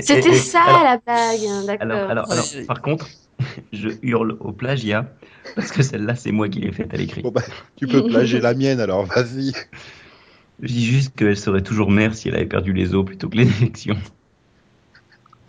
[0.00, 2.10] C'était ça alors- la blague, hein, d'accord.
[2.10, 3.06] Alors, alors, par contre,
[3.72, 5.06] je hurle au plagiat
[5.54, 7.22] parce que celle-là, c'est moi qui l'ai faite à l'écrit.
[7.22, 7.42] Bon bah,
[7.76, 9.52] tu peux plager la mienne alors, vas-y.
[10.60, 13.36] Je dis juste qu'elle serait toujours mère si elle avait perdu les os plutôt que
[13.36, 13.96] les élections.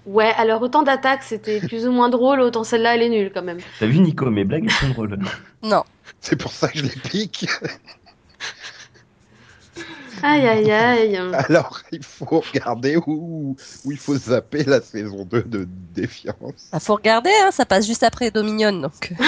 [0.06, 3.44] Ouais, alors autant d'attaques c'était plus ou moins drôle, autant celle-là elle est nulle quand
[3.44, 3.60] même.
[3.80, 5.20] T'as vu, Nico, mes blagues, elles sont drôles.
[5.64, 5.84] Non.
[6.22, 7.48] C'est pour ça que je les pique.
[10.22, 11.18] Aïe aïe aïe.
[11.34, 16.70] Alors, il faut regarder où, où il faut zapper la saison 2 de Défiance.
[16.72, 18.74] Bah, faut regarder, hein, ça passe juste après Dominion.
[18.74, 19.14] Donc.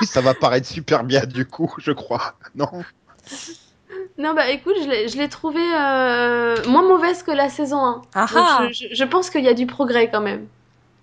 [0.00, 2.34] Oui, ça va paraître super bien du coup, je crois.
[2.54, 2.68] Non?
[4.18, 8.02] Non bah écoute, je l'ai- je l'ai trouvée euh, moins mauvaise que la saison 1.
[8.14, 10.46] Ah Donc, ah je, je- je pense qu'il y a du progrès quand même.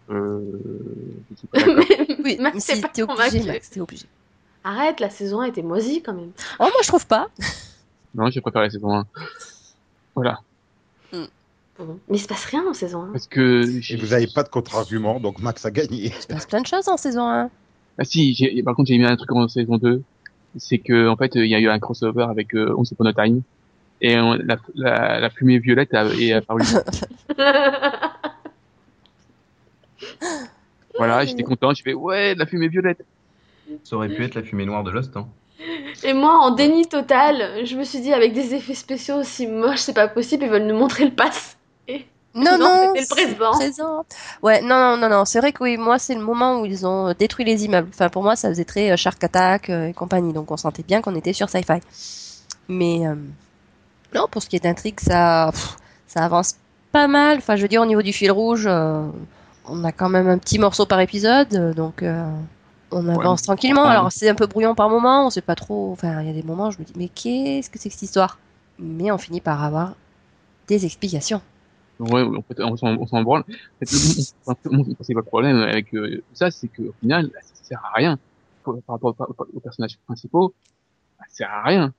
[0.10, 0.40] Euh.
[1.54, 3.44] Mais Oui, Max, mais c'est si pas obligé.
[3.44, 4.06] Max, obligé.
[4.64, 6.32] Arrête, la saison 1 était moisie quand même.
[6.60, 7.28] Oh, moi je trouve pas.
[8.16, 9.06] Non, je préfère la saison 1.
[10.16, 10.40] Voilà.
[11.80, 12.00] Bon.
[12.08, 13.12] Mais il se passe rien en saison 1.
[13.14, 13.92] Parce que.
[13.92, 16.06] Et vous n'avez pas de contre-argument, donc Max a gagné.
[16.06, 17.50] Il se passe plein de choses en saison 1.
[17.98, 20.02] Ah si, j'ai- par contre, j'ai mis un truc en saison 2.
[20.58, 23.14] C'est que, en fait, il y a eu un crossover avec euh, Once Upon a
[23.14, 23.42] Time.
[24.02, 26.62] Et on- la, la, la fumée violette a, est apparue.
[30.98, 31.74] voilà, j'étais content.
[31.74, 33.04] Je fais, ouais, de la fumée violette.
[33.84, 35.28] Ça aurait pu être la fumée noire de Lost, hein.
[36.04, 39.80] Et moi, en déni total, je me suis dit, avec des effets spéciaux aussi moches,
[39.80, 41.58] c'est pas possible, ils veulent nous montrer le pass.
[42.36, 43.52] Non, Non, non, le c'est présent.
[43.52, 44.06] présent.
[44.42, 45.26] Ouais, non, non, non, non.
[45.26, 47.90] C'est vrai que oui, moi, c'est le moment où ils ont euh, détruit les immeubles.
[47.94, 50.34] Enfin, pour moi, ça faisait très euh, Shark Attack euh, et compagnie.
[50.34, 51.80] Donc, on sentait bien qu'on était sur Sci-Fi.
[52.70, 53.16] Mais euh,
[54.16, 55.76] non, pour ce qui est d'intrigue, ça, pff,
[56.08, 56.56] ça avance
[56.92, 57.38] pas mal.
[57.38, 59.06] Enfin, je veux dire, au niveau du fil rouge, euh,
[59.66, 62.26] on a quand même un petit morceau par épisode, donc euh,
[62.92, 63.86] on avance tranquillement.
[63.86, 65.28] Alors, c'est un peu brouillon par moment.
[65.28, 65.92] On sait pas trop.
[65.92, 67.94] Enfin, il y a des moments, où je me dis, mais qu'est-ce que c'est que
[67.96, 68.40] cette histoire?
[68.80, 69.94] Mais on finit par avoir
[70.68, 71.42] des explications.
[72.00, 73.42] Ouais, en fait, on s'en, on s'en branle.
[73.42, 77.82] En fait, mon, mon, mon principal problème avec euh, ça, c'est qu'au final, ça sert
[77.86, 78.20] à rien.
[78.66, 80.54] Par par rapport par- par- aux personnages principaux,
[81.20, 81.94] ça sert à rien.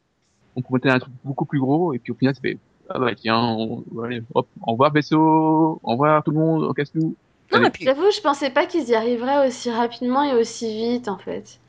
[0.56, 3.14] On promettait un truc beaucoup plus gros, et puis au final, ça fait, ah bah
[3.14, 7.14] tiens, on, allez, hop, au revoir vaisseau, au revoir tout le monde, on casse tout.
[7.52, 11.08] Non, et puis, J'avoue, je pensais pas qu'ils y arriveraient aussi rapidement et aussi vite,
[11.08, 11.60] en fait.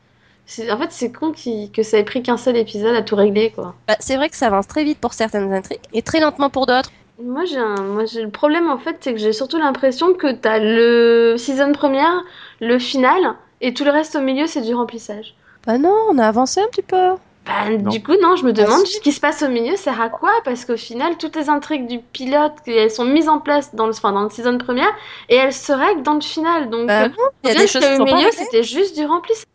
[0.46, 3.52] C'est- En fait, c'est con que ça ait pris qu'un seul épisode à tout régler,
[3.52, 3.76] quoi.
[3.88, 6.66] bah, c'est vrai que ça avance très vite pour certaines intrigues et très lentement pour
[6.68, 6.92] d'autres.
[7.22, 7.76] Moi, j'ai un...
[7.82, 11.72] Moi, j'ai le problème, en fait, c'est que j'ai surtout l'impression que t'as le season
[11.72, 12.24] première,
[12.60, 15.36] le final, et tout le reste au milieu, c'est du remplissage.
[15.66, 17.16] Bah non, on a avancé un petit peu.
[17.46, 17.90] Bah, Non.
[17.90, 18.94] du coup, non, je me demande si.
[18.94, 21.88] ce qui se passe au milieu sert à quoi Parce qu'au final, toutes les intrigues
[21.88, 24.92] du pilote, elles sont mises en place dans le, enfin, dans le season première
[25.30, 26.70] et elles se règlent dans le final.
[26.70, 29.06] Donc, Bah euh, non, il y a au des choses au milieu, c'était juste du
[29.06, 29.46] remplissage.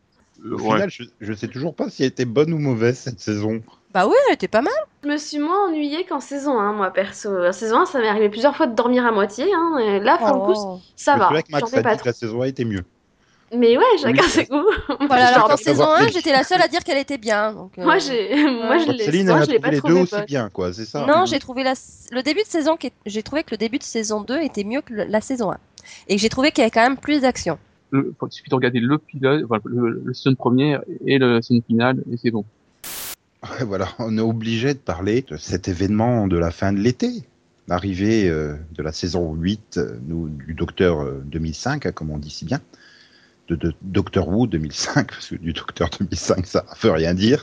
[0.45, 3.21] Au Euh, final, je, je sais toujours pas si elle était bonne ou mauvaise cette
[3.21, 3.61] saison.
[3.93, 4.73] Bah oui, elle était pas mal.
[5.03, 7.45] Je me suis moins ennuyée qu'en saison 1, moi, perso.
[7.45, 9.47] En saison 1, ça m'est arrivé plusieurs fois de dormir à moitié.
[9.53, 10.81] Hein, et là, pour le coup, Oh.
[10.95, 11.27] ça va.
[11.27, 12.85] suis avec J'en Max a dit que la saison 1 était mieux.
[13.53, 14.65] Mais ouais, chacun ses goûts.
[15.09, 16.13] Voilà, alors qu'en sa saison 1, volonté.
[16.13, 17.53] j'étais la seule à dire qu'elle était bien.
[17.53, 19.79] Donc, euh, Moi, j'ai, moi, je l'ai, Céline, moi, elle a je l'ai pas les
[19.79, 21.73] trouvé deux aussi bien, quoi, c'est ça Non, j'ai trouvé la...
[22.13, 22.77] le début de saison
[23.07, 25.57] j'ai trouvé que le début de saison 2 était mieux que la saison 1.
[26.07, 27.59] Et que j'ai trouvé qu'il y avait quand même plus d'action.
[27.93, 32.05] Il suffit de regarder le pilote, enfin, le, le season première et le season finale,
[32.13, 32.45] et c'est bon.
[33.67, 37.23] Voilà, on est obligé de parler de cet événement de la fin de l'été.
[37.69, 39.99] L'arrivée euh, de la saison 8 euh,
[40.47, 42.61] du Docteur euh, 2005, hein, comme on dit si bien.
[43.49, 47.43] De, de Doctor Who 2005, parce que du Docteur 2005, ça ne veut rien dire.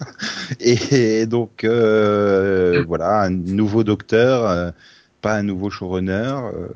[0.60, 4.72] Et, donc, euh, voilà, un nouveau Docteur, euh,
[5.22, 6.68] pas un nouveau showrunner, euh,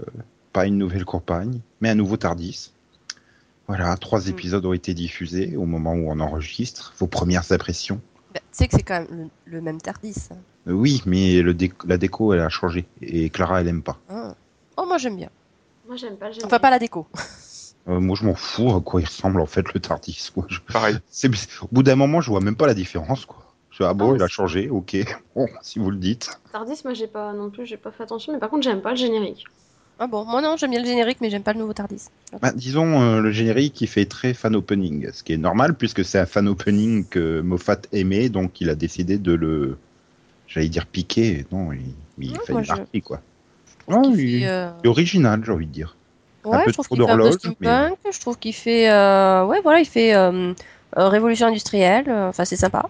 [0.53, 2.71] pas une nouvelle compagne, mais un nouveau Tardis.
[3.67, 4.29] Voilà, trois Mm.
[4.29, 6.93] épisodes ont été diffusés au moment où on enregistre.
[6.97, 8.01] Vos premières impressions
[8.33, 10.15] Bah, tu sais que c'est quand même le, le même Tardis.
[10.31, 10.37] hein.
[10.67, 12.85] Euh, Oui, mais le déco- la déco, elle a changé.
[13.01, 13.97] Et Clara, elle aime pas.
[14.09, 14.35] Ah.
[14.77, 15.29] Oh, moi j'aime bien.
[15.87, 17.07] Moi, j'aime pas le Enfin, pas la déco.
[17.87, 20.29] Euh, moi, je m'en fous à quoi il ressemble, en fait, le Tardis.
[20.31, 20.45] Quoi.
[20.47, 20.99] Je- Pareil.
[21.09, 21.31] c'est-
[21.63, 23.25] Au bout d'un moment, je vois même pas la différence.
[23.25, 23.43] Quoi.
[23.71, 24.97] Je dis, ah bon, Ah, il a changé, ok.
[25.35, 26.29] Bon, si vous le dites.
[26.51, 28.33] Tardis, moi, j'ai pas non plus, j'ai pas fait attention.
[28.33, 29.45] Mais par contre, j'aime pas le générique.
[30.03, 32.05] Ah bon, moi non, j'aime bien le générique, mais j'aime pas le nouveau Tardis.
[32.41, 35.11] Bah, disons, euh, le générique, il fait très fan opening.
[35.13, 38.75] Ce qui est normal, puisque c'est un fan opening que Moffat aimait, donc il a
[38.75, 39.77] décidé de le.
[40.47, 41.45] J'allais dire piquer.
[41.51, 41.81] Non, il,
[42.17, 43.21] il Ouais, fait une partie, quoi.
[43.87, 45.95] Je Non, il- fait, euh, original, j'ai envie de dire.
[46.45, 47.91] Ouais, peu je trouve qu'il fait un.
[48.11, 50.53] Je trouve qu'il fait, euh, ouais, voilà, il fait euh,
[50.95, 52.09] révolution industrielle.
[52.09, 52.89] Enfin, c'est sympa.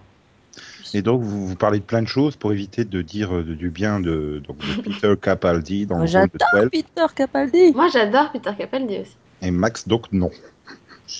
[0.94, 3.70] Et donc, vous, vous parlez de plein de choses pour éviter de dire euh, du
[3.70, 6.70] bien de, donc, de Peter Capaldi dans le rôle de J'adore 12.
[6.70, 7.72] Peter Capaldi.
[7.74, 9.16] Moi, j'adore Peter Capaldi aussi.
[9.40, 10.30] Et Max, donc, non.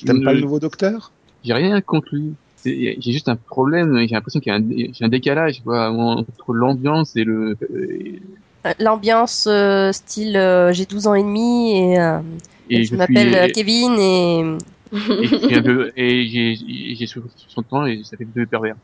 [0.05, 1.13] T'aimes pas le nouveau docteur?
[1.45, 2.35] J'ai rien contre lui.
[2.57, 7.17] C'est- J'ai juste un problème, j'ai l'impression qu'il y a un, décalage quoi, entre l'ambiance
[7.17, 7.57] et le...
[7.75, 12.21] Euh, L'ambiance euh, style euh, j'ai 12 ans et demi et, euh,
[12.71, 14.59] et je m'appelle Kevin et
[14.93, 18.77] et peu- et j'ai j'ai 60 ans et ça fait deux pervers.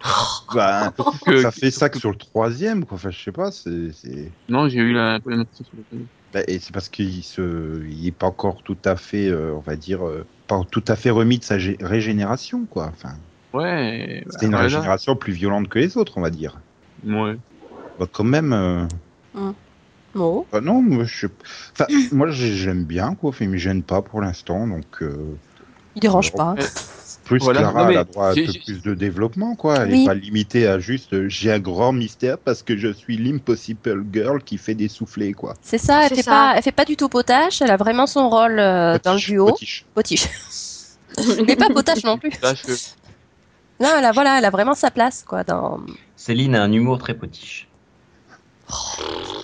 [0.54, 0.92] bah,
[1.26, 2.96] Que- Ça fait ça que sur le troisième, quoi.
[2.96, 3.92] Enfin, je sais pas, c'est...
[3.92, 7.84] c'est- Non, j'ai eu la impression sur le Bah, et c'est parce qu'il se...
[7.86, 10.96] il est pas encore tout à fait, euh, on va dire, euh, pas tout à
[10.96, 12.86] fait remis de sa gé- régénération, quoi.
[12.92, 13.14] Enfin,
[13.52, 14.22] Ouais.
[14.24, 14.64] bah, c'était une voilà.
[14.64, 16.60] régénération plus violente que les autres, on va dire.
[17.02, 17.36] Ouais.
[17.98, 18.52] Bah, quand même...
[18.52, 18.86] euh,
[20.14, 20.46] non.
[20.52, 21.26] bah, non, moi, je...
[21.72, 23.30] enfin, moi j'ai- j'aime bien, quoi.
[23.30, 25.02] Enfin, il me gêne pas pour l'instant, donc...
[25.98, 26.54] euh, Il dérange pas.
[27.24, 27.60] Plus Voilà.
[27.60, 29.80] Clara, Non, mais elle a droit à plus de développement, quoi.
[29.80, 29.98] Elle Oui.
[30.00, 34.04] n'est pas limitée à juste euh, j'ai un grand mystère parce que je suis l'impossible
[34.10, 35.54] girl qui fait des soufflets, quoi.
[35.60, 36.30] C'est ça, elle fait ça.
[36.30, 37.60] pas, elle fait pas du tout potache.
[37.60, 39.46] Elle a vraiment son rôle euh, dans le Potiche, duo.
[39.46, 39.84] potiche.
[39.94, 40.28] Potiche.
[41.46, 42.30] Mais pas potache non plus.
[43.80, 45.80] Non, elle a voilà, elle a vraiment sa place quoi dans.
[46.16, 47.68] Céline a un humour très potiche.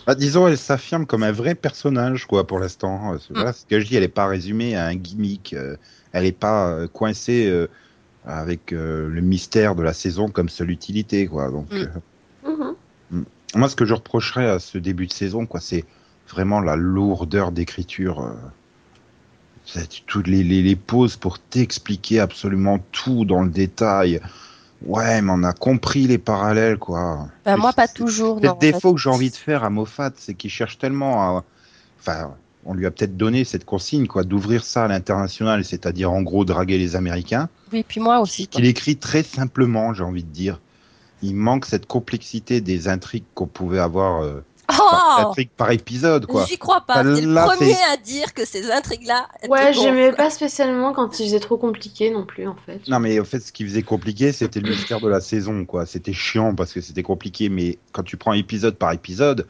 [0.07, 3.12] Bah, disons, elle s'affirme comme un vrai personnage, quoi, pour l'instant.
[3.14, 3.35] Euh, Mm.
[3.35, 5.55] Voilà ce que je dis, elle n'est pas résumée à un gimmick.
[5.55, 5.77] euh,
[6.14, 7.66] elle n'est pas euh, coincée euh,
[8.24, 11.50] avec euh, le mystère de la saison comme seule utilité, quoi.
[11.50, 11.77] Donc, Mm.
[12.46, 12.74] euh,
[13.11, 13.24] Mhm.
[13.57, 15.85] moi, ce que je reprocherais à ce début de saison, quoi, c'est
[16.31, 18.22] vraiment la lourdeur d'écriture.
[18.22, 18.33] euh.
[20.07, 24.20] Toutes les, les, les pauses pour t'expliquer absolument tout dans le détail.
[24.85, 27.29] Ouais, mais on a compris les parallèles, quoi.
[27.46, 28.40] Bah, moi, pas toujours.
[28.40, 28.72] Le en fait.
[28.72, 31.44] défaut que j'ai envie de faire à Moffat, c'est qu'il cherche tellement à.
[31.98, 32.35] Enfin,
[32.66, 36.44] on lui a peut-être donné cette consigne, quoi, d'ouvrir ça à l'international, c'est-à-dire en gros
[36.44, 38.46] draguer les Américains, Oui, puis moi aussi.
[38.48, 38.57] quoi.
[38.61, 40.61] qu'il écrit très simplement, j'ai envie de dire.
[41.22, 46.46] Il manque cette complexité des intrigues qu'on pouvait avoir, euh, Oh intrigues par épisode, quoi.
[46.48, 47.03] J'y crois pas.
[47.05, 49.29] T'es le premier c'est- à dire que ces intrigues-là.
[49.46, 52.81] Ouais, j'aimais pas spécialement quand il faisait trop compliqué non plus, en fait.
[52.88, 55.85] Non, mais en fait, ce qui faisait compliqué, c'était le mystère de la saison, quoi.
[55.85, 59.46] C'était chiant parce que c'était compliqué, mais quand tu prends épisode par épisode,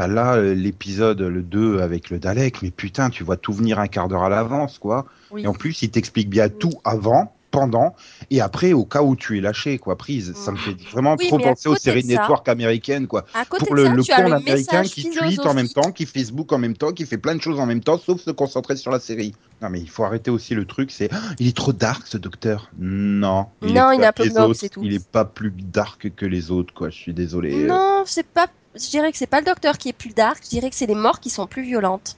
[0.00, 3.78] enfin là, euh, l'épisode, le 2 avec le Dalek, mais putain, tu vois tout venir
[3.78, 5.06] un quart d'heure à l'avance, quoi.
[5.30, 5.42] Oui.
[5.42, 7.94] Et en plus, il t'explique bien tout avant, pendant
[8.30, 10.32] et après au cas où tu es lâché, quoi, prise.
[10.34, 13.24] Ça me fait vraiment Oui, trop penser aux séries ça- network américaines, quoi.
[13.58, 16.76] Pour le, ça, le con américain qui tweet en même temps, qui Facebook en même
[16.76, 19.34] temps, qui fait plein de choses en même temps, sauf se concentrer sur la série.
[19.62, 22.16] Non, mais il faut arrêter aussi le truc, c'est Ah, il est trop dark ce
[22.18, 22.70] docteur.
[22.78, 24.58] Non, Non, est il est un comme peu les glauque, autres.
[24.60, 24.80] c'est tout.
[24.82, 26.88] Il est pas plus dark que les autres, quoi.
[26.90, 27.64] Je suis désolé.
[27.64, 28.46] Non, c'est pas.
[28.74, 30.38] Je dirais que c'est pas le docteur qui est plus dark.
[30.44, 32.16] Je dirais que c'est les morts qui sont plus violentes.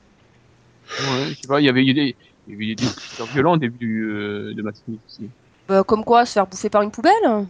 [1.01, 2.15] Ouais, je sais pas, il y avait eu des,
[2.47, 5.29] il y avait eu des histoires violentes au début euh, de aussi.
[5.69, 7.47] Bah, comme quoi, se faire bouffer par une poubelle?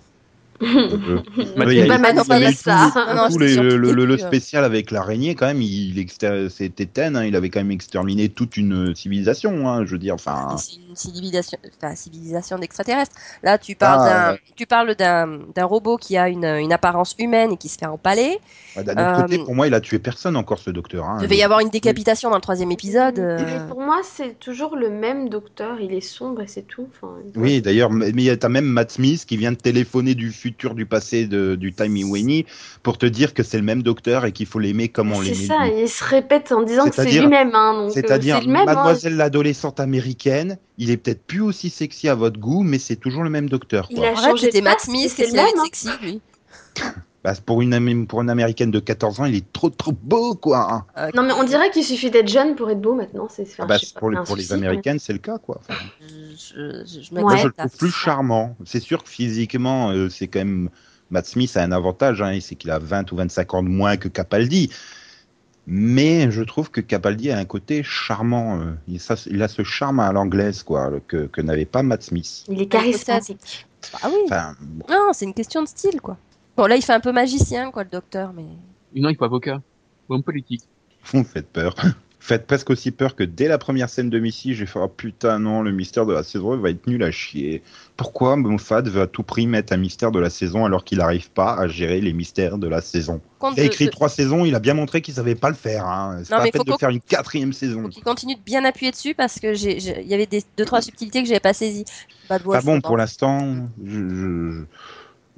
[3.36, 4.18] Le- euh.
[4.18, 8.28] spécial avec l'araignée, quand même, il exter- c'était ten, hein, il avait quand même exterminé
[8.28, 10.56] toute une civilisation, hein, je veux dire, enfin.
[10.58, 13.12] C'est une civilisation, enfin, civilisation d'extraterrestres.
[13.42, 17.14] Là, tu parles Ah, d'un, tu parles d'un, d'un robot qui a une, une apparence
[17.18, 18.38] humaine et qui se fait empaler.
[18.76, 21.04] ouais, D'un autre Euh, côté, pour moi, il a tué personne encore, ce docteur.
[21.04, 21.16] Hein.
[21.20, 23.18] Il devait y avoir une décapitation dans le troisième épisode.
[23.18, 25.80] euh, Mais pour moi, c'est toujours le même docteur.
[25.80, 26.88] Il est sombre et c'est tout.
[26.92, 30.51] Enfin, Oui, d'ailleurs, mais mais t'as même Matt Smith qui vient de téléphoner du futur,
[30.74, 32.46] du passé, de, du Timey Winnie
[32.82, 35.30] pour te dire que c'est le même docteur et qu'il faut l'aimer comme on C'est
[35.30, 35.46] l'aimait.
[35.46, 35.82] ça, lui.
[35.82, 37.50] il se répète en disant que c'est lui-même.
[37.54, 38.64] Hein, euh, C'est-à-dire, c'est hein.
[38.64, 43.22] mademoiselle l'adolescente américaine, il est peut-être plus aussi sexy à votre goût, mais c'est toujours
[43.22, 43.88] le même docteur.
[43.90, 45.64] Il a changé c'était de Matt Smith, c'est qu'est-ce le même, hein.
[45.64, 46.20] sexy, lui.
[47.24, 50.72] Bah, pour, une, pour une américaine de 14 ans, il est trop trop beau, quoi.
[50.74, 50.84] hein.
[50.98, 53.28] Euh, Non, mais on dirait qu'il suffit d'être jeune pour être beau maintenant.
[53.30, 55.60] C'est enfin, Ah bah, pour, les, pour Américaines, c'est le cas, quoi.
[55.68, 57.20] Enfin, je, je, je Ouais.
[57.22, 58.56] Moi, je le trouve plus charmant.
[58.64, 60.68] C'est sûr que physiquement, euh, c'est quand même.
[61.10, 63.96] Matt Smith a un avantage, hein, c'est qu'il a 20 ou 25 ans de moins
[63.98, 64.70] que Capaldi.
[65.66, 68.58] Mais je trouve que Capaldi a un côté charmant.
[68.60, 71.82] euh, il, ça- il a ce charme à l'anglaise, quoi, le- que, que n'avait pas
[71.84, 72.44] Matt Smith.
[72.48, 73.66] Il est charismatique.
[74.02, 74.22] Ah oui.
[74.24, 76.16] Enfin, bon, Non, c'est une question de style, quoi.
[76.56, 78.44] Bon, là, il fait un peu magicien, quoi, le docteur, mais.
[78.94, 79.60] Non, il faut avocat.
[80.08, 80.62] Homme politique.
[81.06, 81.74] vous me faites peur.
[81.82, 81.88] Vous
[82.20, 85.38] faites presque aussi peur que dès la première scène de Missy, j'ai fait oh, putain
[85.38, 87.62] non, le mystère de la saison il va être nul à chier.
[87.96, 91.30] Pourquoi Moffat veut à tout prix mettre un mystère de la saison alors qu'il n'arrive
[91.30, 93.20] pas à gérer les mystères de la saison?
[93.38, 95.48] Compte Il a de- écrit de- trois saisons, il a bien montré qu'il savait pas
[95.48, 95.86] le faire.
[95.86, 96.18] Hein.
[96.22, 97.88] C'est Non, pas mais la peine faut de qu'on- faire une quatrième saison.
[97.88, 101.22] Qu'il continue de bien appuyer dessus parce que il y avait des, deux, trois subtilités
[101.22, 101.86] que j'avais pas saisies.
[102.28, 102.80] Pas Wolf, bon non.
[102.82, 103.56] pour l'instant.
[103.84, 104.64] Je, je-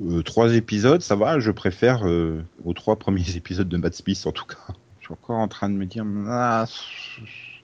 [0.03, 1.39] euh, trois épisodes, ça va.
[1.39, 4.75] Je préfère euh, aux trois premiers épisodes de Matt Smith en tout cas.
[5.01, 6.65] Je suis encore en train de me dire ah,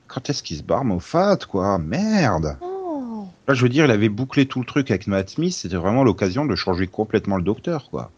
[0.06, 1.78] quand est-ce qu'il se barre Moffat quoi?
[1.78, 2.56] Merde.
[2.60, 3.26] Oh.
[3.48, 5.52] Là, je veux dire, il avait bouclé tout le truc avec Matt Smith.
[5.54, 8.10] C'était vraiment l'occasion de changer complètement le docteur, quoi.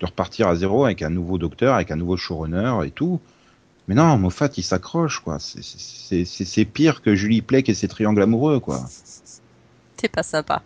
[0.00, 3.20] De repartir à zéro avec un nouveau docteur, avec un nouveau showrunner et tout.
[3.88, 5.38] Mais non, Moffat, il s'accroche, quoi.
[5.38, 8.80] C'est- C'est c'est- c'est pire que Julie Plec et ses triangles amoureux, quoi.
[9.96, 10.62] T'es pas sympa.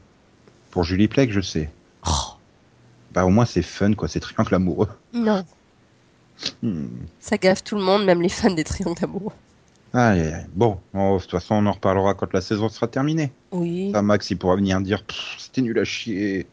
[0.70, 1.70] Pour Julie Plec, je sais.
[2.06, 2.35] Oh.
[3.16, 4.90] Bah, au moins, c'est fun, quoi, ces triangles amoureux.
[5.14, 5.42] Non.
[6.62, 6.88] Hmm.
[7.18, 9.32] Ça gaffe tout le monde, même les fans des triangles amoureux.
[9.94, 10.34] Aïe.
[10.54, 13.32] Bon, oh, de toute façon, on en reparlera quand la saison sera terminée.
[13.52, 13.90] Oui.
[13.90, 15.02] Ça, Max, il pourra venir dire,
[15.38, 16.46] c'était nul à chier.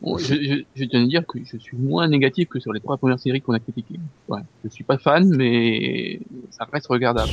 [0.00, 2.80] Bon, je, je, je tiens à dire que je suis moins négatif que sur les
[2.80, 4.00] trois premières séries qu'on a critiquées.
[4.26, 6.18] Ouais, je suis pas fan, mais
[6.50, 7.30] ça reste regardable.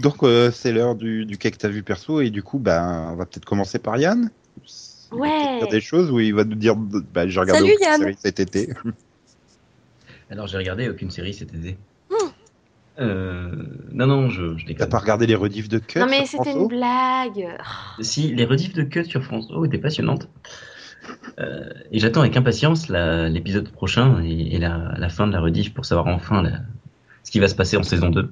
[0.00, 3.10] Donc, euh, c'est l'heure du, du quai que t'as vu perso, et du coup, ben,
[3.12, 4.30] on va peut-être commencer par Yann.
[5.12, 5.28] Il va Ouais.
[5.28, 8.00] peut-être dire des choses où il va nous dire, bah, j'ai regardé Salut, aucune Yann.
[8.00, 8.68] série cet été.
[10.30, 11.76] Alors j'ai regardé aucune série cet été.
[13.00, 13.50] Euh,
[13.92, 16.68] non, non, je, je T'as pas regardé les rediffs de Cut Non, mais c'était une
[16.68, 17.48] blague.
[18.00, 20.28] Si, les rediffs de Cut sur France O étaient passionnantes.
[21.38, 25.72] Euh, et j'attends avec impatience l'épisode prochain et, et la, la fin de la rediff
[25.72, 26.60] pour savoir enfin la,
[27.24, 28.30] ce qui va se passer en saison 2.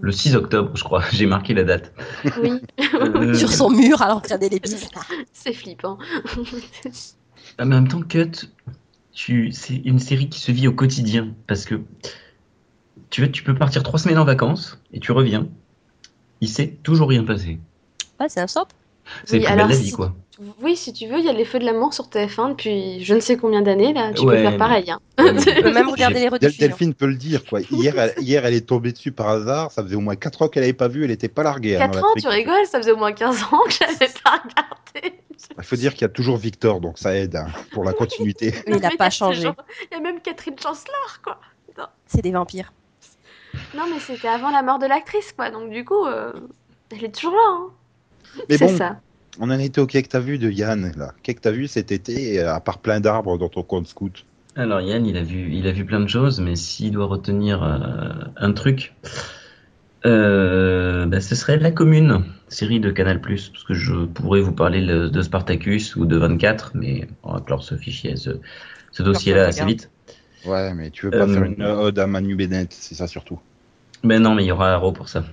[0.00, 1.92] Le 6 octobre, je crois, j'ai marqué la date.
[2.40, 2.52] Oui,
[2.94, 4.88] Euh, Sur son mur, alors regarder les bifs.
[5.32, 5.98] c'est flippant.
[7.58, 8.48] Ah, mais en même temps, Cut,
[9.12, 9.52] tu...
[9.52, 11.34] c'est une série qui se vit au quotidien.
[11.46, 11.80] Parce que
[13.10, 15.48] tu, vois, tu peux partir trois semaines en vacances et tu reviens.
[16.40, 17.58] Il s'est toujours rien passé.
[18.18, 18.72] Ouais, c'est un soap.
[19.24, 20.14] C'est Oui, alors belle la vie, si- quoi.
[20.60, 23.14] Oui, si tu veux, il y a les Feux de l'amour sur TF1 depuis je
[23.14, 24.12] ne sais combien d'années là.
[24.12, 24.90] Tu Ouais, peux faire pareil.
[24.90, 24.98] Hein.
[25.18, 26.66] Ouais, mais- Tu peux même regarder les rediffusions.
[26.66, 27.60] Delphine peut le dire, quoi.
[27.60, 29.70] Hier, elle, hier, elle est tombée dessus par hasard.
[29.70, 31.02] Ça faisait au moins 4 ans qu'elle n'avait pas vu.
[31.04, 31.76] Elle n'était pas larguée.
[31.76, 34.12] hein, 4 dans la ans, tu rigoles, ça faisait au moins 15 ans que j'avais
[34.24, 35.18] pas regardé.
[35.58, 38.52] Il faut dire qu'il y a toujours Victor, donc ça aide hein, pour la continuité.
[38.66, 39.48] Mais il n'a pas changé.
[39.90, 41.38] Il y a même Catherine Chancellor, quoi.
[42.06, 42.72] C'est des vampires.
[43.74, 45.50] Non, mais c'était avant la mort de l'actrice, quoi.
[45.50, 46.32] Donc du coup, euh,
[46.90, 47.42] elle est toujours là.
[47.48, 47.66] Hein.
[48.48, 49.00] Mais C'est bon, ça.
[49.40, 51.14] on en était au quai que t'as vu de Yann, là.
[51.22, 54.24] Qu'est-ce que t'as vu cet été, euh, à part plein d'arbres dans ton compte scout
[54.56, 57.62] Alors Yann, il a vu, il a vu plein de choses, mais s'il doit retenir
[57.62, 58.94] euh, un truc,
[60.04, 64.80] euh, bah, ce serait La Commune, série de Canal+, parce que je pourrais vous parler
[64.80, 68.30] le- de Spartacus ou de 24, mais on va clore ce fichier, ce,
[68.90, 69.90] ce dossier-là assez vite.
[70.44, 73.38] Ouais, mais tu veux pas Euh, faire une ode à Manu Bennett, c'est ça surtout.
[74.02, 75.24] Ben non, mais il y aura Arrow pour ça.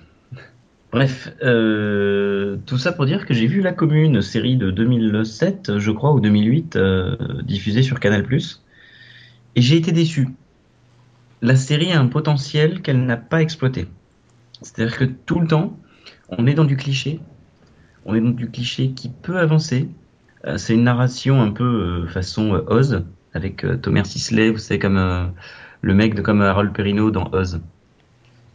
[0.92, 5.92] Bref, euh, tout ça pour dire que j'ai vu La Commune, série de 2007, je
[5.92, 8.26] crois, ou 2008, euh, diffusée sur Canal+,
[9.56, 10.30] et j'ai été déçu.
[11.44, 13.88] La série a un potentiel qu'elle n'a pas exploité.
[14.64, 15.78] C'est-à-dire que tout le temps,
[16.30, 17.20] on est dans du cliché,
[18.06, 19.88] on est dans du cliché qui peut avancer.
[20.46, 25.32] Euh, c'est une narration un peu euh, façon Oz, avec Thomas Sisley, vous savez, comme
[25.82, 27.62] le mec de comme Harold Perrineau dans Oz.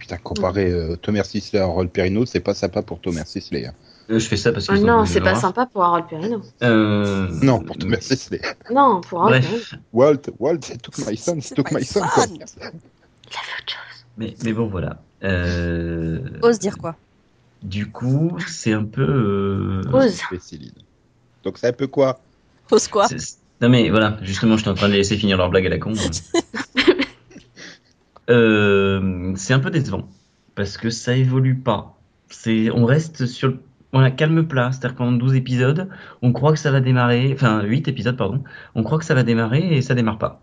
[0.05, 3.64] Putain, comparer euh, Thomas Sisley à Harold Perrineau, c'est pas sympa pour Thomas Sisley.
[3.64, 3.73] hein.
[4.11, 6.43] Euh, je fais ça parce que Oh sont non, c'est pas sympa pour Harold Perrineau.
[6.62, 8.43] Euh, Non, pour Thomas Sisley.
[8.71, 9.62] Non, pour Harold Perrineau.
[9.62, 12.01] Bref, Walt, Walt, c'est took my son, c'est took my son.
[12.01, 12.27] quoi.
[12.27, 12.53] Il avait autre
[13.67, 14.05] chose.
[14.19, 15.01] mais, mais bon voilà.
[15.23, 16.97] Euh, Ose dire quoi
[17.62, 19.01] Du coup, c'est un peu.
[19.03, 20.21] euh, Ose.
[21.45, 22.21] Donc c'est un peu quoi
[22.71, 25.49] Ose quoi c'est- Non mais voilà, justement, j'étais en train de les laisser finir leur
[25.49, 25.95] blague à la con.
[28.31, 30.09] Euh, c'est un peu décevant
[30.55, 31.99] parce que ça évolue pas.
[32.29, 33.61] C'est, on reste sur le
[33.93, 35.89] voilà, calme plat, c'est-à-dire qu'en 12 épisodes,
[36.23, 38.43] on croit que ça va démarrer, enfin 8 épisodes pardon,
[38.75, 40.43] on croit que ça va démarrer et ça démarre pas.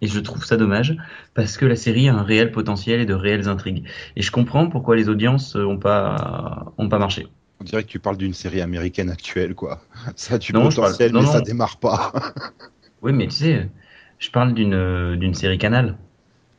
[0.00, 0.96] Et je trouve ça dommage
[1.34, 3.84] parce que la série a un réel potentiel et de réelles intrigues.
[4.16, 7.28] Et je comprends pourquoi les audiences ont pas ont pas marché.
[7.60, 9.80] On dirait que tu parles d'une série américaine actuelle, quoi.
[10.16, 11.32] Ça, tu Non, peux je parle- potentiel, non, mais non.
[11.32, 12.12] ça démarre pas.
[13.02, 13.68] Oui, mais tu sais,
[14.20, 15.96] je parle d'une d'une série Canal.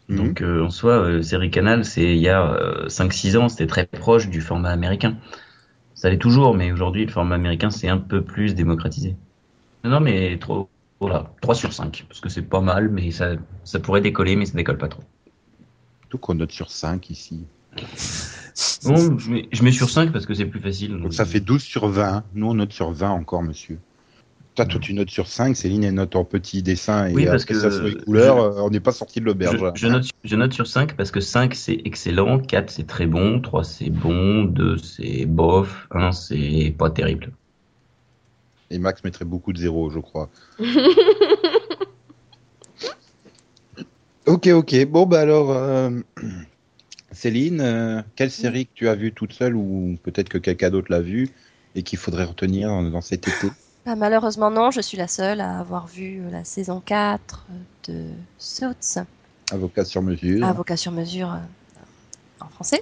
[0.10, 0.18] Mhm.
[0.18, 3.68] Donc euh, en soi, euh, série Canal, c'est il y a euh, 5-6 ans, c'était
[3.68, 5.18] très proche du format américain.
[5.94, 9.16] Ça l'est toujours, mais aujourd'hui, le format américain, c'est un peu plus démocratisé.
[9.84, 13.34] Non, non, mais trop, voilà, 3 sur 5, parce que c'est pas mal, mais ça,
[13.64, 15.04] ça pourrait décoller, mais ça décolle pas trop.
[16.10, 17.46] Tout qu'on note sur 5 ici.
[18.84, 21.00] Bon, je mets, je mets sur 5 parce que c'est plus facile.
[21.00, 22.24] Donc ça fait 12 sur 20.
[22.36, 23.80] Nous, on note sur 20 encore, monsieur.
[24.56, 27.44] Toi, toi, tu notes sur 5, Céline, elle note en petit dessin et Oui, parce
[27.44, 28.38] que et couleurs.
[28.54, 29.58] je- euh, On n'est pas sorti de l'auberge.
[29.74, 33.08] Je, je note, je note sur 5 parce que 5 c'est excellent, 4 c'est très
[33.08, 37.32] bon, 3 c'est bon, 2 c'est bof, 1 c'est pas terrible.
[38.70, 40.30] Et Max mettrait beaucoup de zéros, je crois.
[44.28, 44.86] ok, ok.
[44.86, 45.90] Bon, bah alors, euh,
[47.12, 50.88] Céline, euh, quelle série que tu as vue toute seule ou peut-être que quelqu'un d'autre
[50.92, 51.30] l'a vue
[51.76, 53.48] et qu'il faudrait retenir dans, dans cet été?
[53.86, 57.46] Bah, Malheureusement non, je suis la seule à avoir vu euh, la saison 4
[57.88, 58.06] de
[58.38, 59.00] Suits,
[59.52, 60.46] Avocat sur mesure.
[60.48, 61.38] Avocat sur mesure euh,
[62.40, 62.82] en français.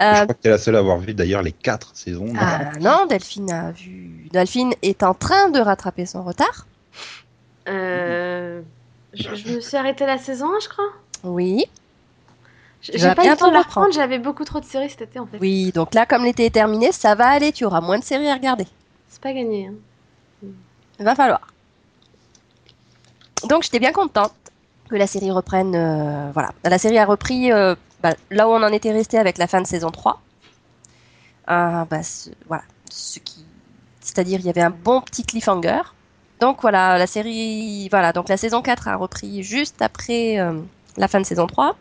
[0.00, 2.26] Je Euh, crois que tu es la seule à avoir vu d'ailleurs les quatre saisons.
[2.26, 4.26] non ah, non, Delphine a vu.
[4.32, 6.66] Delphine est en train de rattraper son retard.
[7.68, 8.62] Euh,
[9.12, 10.88] je, je me suis arrêtée la saison 1, je crois.
[11.24, 11.66] Oui.
[12.80, 13.86] J'ai pas eu le temps de la reprendre.
[13.86, 15.38] reprendre, j'avais beaucoup trop de séries cet été en fait.
[15.38, 18.28] Oui, donc là, comme l'été est terminé, ça va aller, tu auras moins de séries
[18.28, 18.66] à regarder.
[19.08, 19.66] C'est pas gagné.
[19.68, 19.74] hein.
[20.98, 21.40] Va falloir.
[23.48, 24.34] Donc j'étais bien contente
[24.88, 25.74] que la série reprenne.
[25.74, 29.38] euh, voilà, la série a repris euh, bah, là où on en était resté avec
[29.38, 30.20] la fin de saison 3.
[31.50, 32.00] Euh, bah,
[32.46, 32.62] voilà,
[34.00, 35.82] c'est-à-dire il y avait un bon petit cliffhanger.
[36.40, 40.60] Donc voilà, la série, voilà, donc la saison 4 a repris juste après euh,
[40.96, 41.76] la fin de saison 3.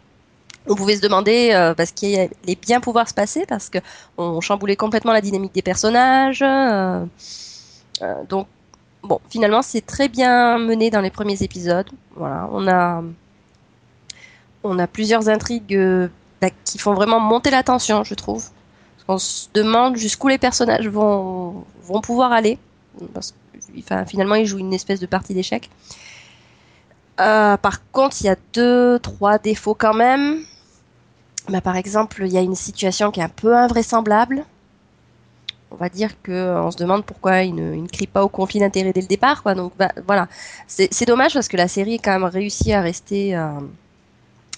[0.67, 3.79] On pouvait se demander euh, bah, ce qui allait bien pouvoir se passer parce que
[4.17, 6.43] on chamboulait complètement la dynamique des personnages.
[8.27, 8.47] Donc
[9.03, 11.89] bon, finalement, c'est très bien mené dans les premiers épisodes.
[12.15, 13.03] Voilà, on a,
[14.63, 16.07] on a plusieurs intrigues euh,
[16.41, 18.45] bah, qui font vraiment monter la tension, je trouve.
[19.07, 22.57] Qu'on se demande jusqu'où les personnages vont, vont pouvoir aller.
[23.13, 25.69] Parce que, finalement, ils jouent une espèce de partie d'échecs.
[27.19, 30.43] Euh, par contre, il y a deux, trois défauts quand même.
[31.49, 34.45] bah, par exemple, il y a une situation qui est un peu invraisemblable.
[35.71, 38.59] On va dire que euh, on se demande pourquoi il ne, crie pas au conflit
[38.59, 39.55] d'intérêt dès le départ, quoi.
[39.55, 40.27] Donc bah, voilà,
[40.67, 43.51] c'est dommage parce que la série a quand même réussi à rester euh,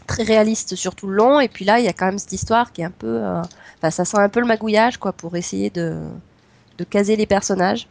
[0.08, 1.40] très réaliste sur tout le long.
[1.40, 3.42] Et puis là, il y a quand même cette histoire qui est un peu, euh,
[3.78, 6.00] enfin, ça sent un peu le magouillage, quoi, pour essayer de
[6.80, 7.88] de caser les personnages.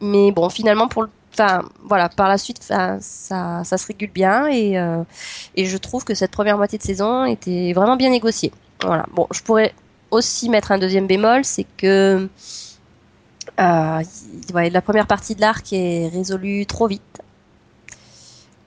[0.00, 4.48] Mais bon, finalement, pour le Enfin, voilà, par la suite, ça, ça se régule bien
[4.48, 4.74] et,
[5.54, 8.50] et je trouve que cette première moitié de saison était vraiment bien négociée.
[8.82, 9.06] Voilà.
[9.12, 9.72] Bon, je pourrais
[10.10, 12.28] aussi mettre un deuxième bémol, c'est que
[13.60, 14.02] euh,
[14.54, 17.22] la première partie de l'arc est résolue trop vite.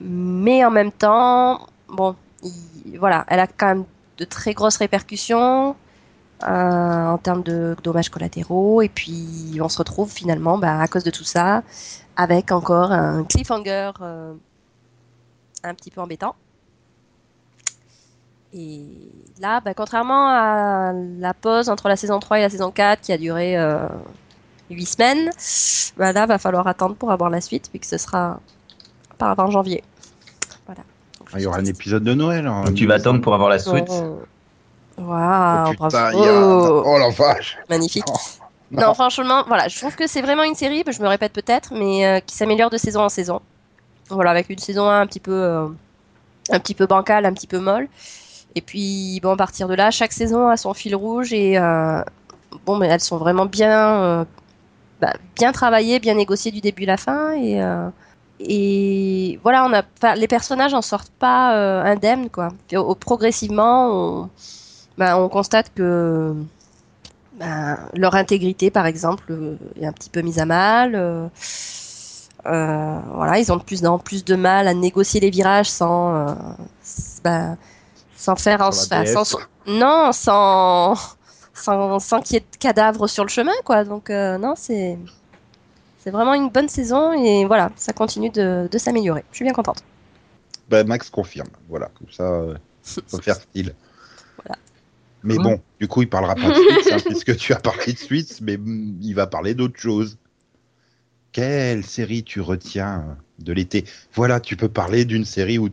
[0.00, 3.84] Mais en même temps, bon, il- voilà, elle a quand même
[4.18, 5.76] de très grosses répercussions
[6.44, 8.82] euh, en termes de dommages collatéraux.
[8.82, 11.62] Et puis, on se retrouve finalement, bah, à cause de tout ça,
[12.16, 14.34] avec encore un cliffhanger euh,
[15.62, 16.34] un petit peu embêtant.
[18.54, 18.84] Et
[19.40, 23.12] là, bah, contrairement à la pause entre la saison 3 et la saison 4 qui
[23.12, 23.86] a duré euh,
[24.70, 25.30] 8 semaines,
[25.96, 28.40] bah, là, va falloir attendre pour avoir la suite, vu que ce sera
[29.18, 29.82] par avant janvier.
[30.66, 30.82] Voilà.
[31.18, 32.46] Donc, Ah, Il y aura un épisode de Noël.
[32.46, 32.64] hein.
[32.64, 33.86] Donc tu vas attendre pour avoir la suite?
[33.88, 34.18] Oh.
[34.98, 36.22] Oh, Waouh, bravo.
[36.24, 37.56] y a- oh la vache.
[37.70, 38.04] Magnifique.
[38.70, 38.92] Non.
[38.94, 42.20] franchement, voilà, je trouve que c'est vraiment une série, je me répète peut-être, mais euh,
[42.20, 43.40] qui s'améliore de saison en saison.
[44.10, 45.66] Voilà, avec une saison 1 un petit peu, euh,
[46.50, 47.88] un petit peu bancale, un petit peu molle.
[48.54, 52.02] Et puis, bon, à partir de là, chaque saison a son fil rouge et euh,
[52.66, 54.24] bon, mais elles sont vraiment bien, euh,
[55.00, 57.88] bah, bien travaillées, bien négociées du début à la fin et euh,
[59.42, 62.48] voilà, on a, les personnages en sortent pas indemnes quoi.
[62.74, 63.90] Au- progressivement,
[64.22, 64.30] on,
[64.98, 66.34] bah, on constate que
[67.38, 69.32] ben, leur intégrité, par exemple,
[69.80, 71.30] est un petit peu mise à mal.
[72.44, 76.36] voilà, ils ont de plus en plus de mal à négocier les virages sans,
[78.22, 80.94] sans faire en, enfin, sans- non, sans,
[81.54, 83.84] sans, sans qu'il y ait de cadavres sur le chemin, quoi.
[83.84, 84.98] Donc euh, non, c'est,
[85.98, 89.24] c'est vraiment une bonne saison et voilà, ça continue de, de s'améliorer.
[89.30, 89.84] Je suis bien contente.
[90.68, 91.50] Bah, Max confirme.
[91.68, 92.56] Voilà, comme ça, euh,
[93.06, 93.76] faut faire style.
[94.36, 94.58] Voilà.
[95.22, 95.40] Mais Ouais.
[95.40, 98.40] bon, du coup, il parlera pas de suite, hein, puisque tu as parlé de suite,
[98.40, 100.18] mais mm, il va parler d'autre chose.
[101.32, 103.84] Quelle série tu retiens de l'été?
[104.14, 105.68] Voilà, tu peux parler d'une série où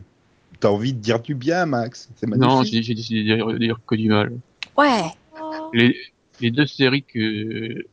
[0.60, 2.10] tu as envie de dire du bien, Max.
[2.16, 2.50] C'est magnifique.
[2.50, 4.32] Non, j'ai j'ai décidé de dire, de dire que du mal.
[4.76, 5.02] Ouais.
[5.72, 5.96] Les,
[6.40, 7.84] les deux séries que...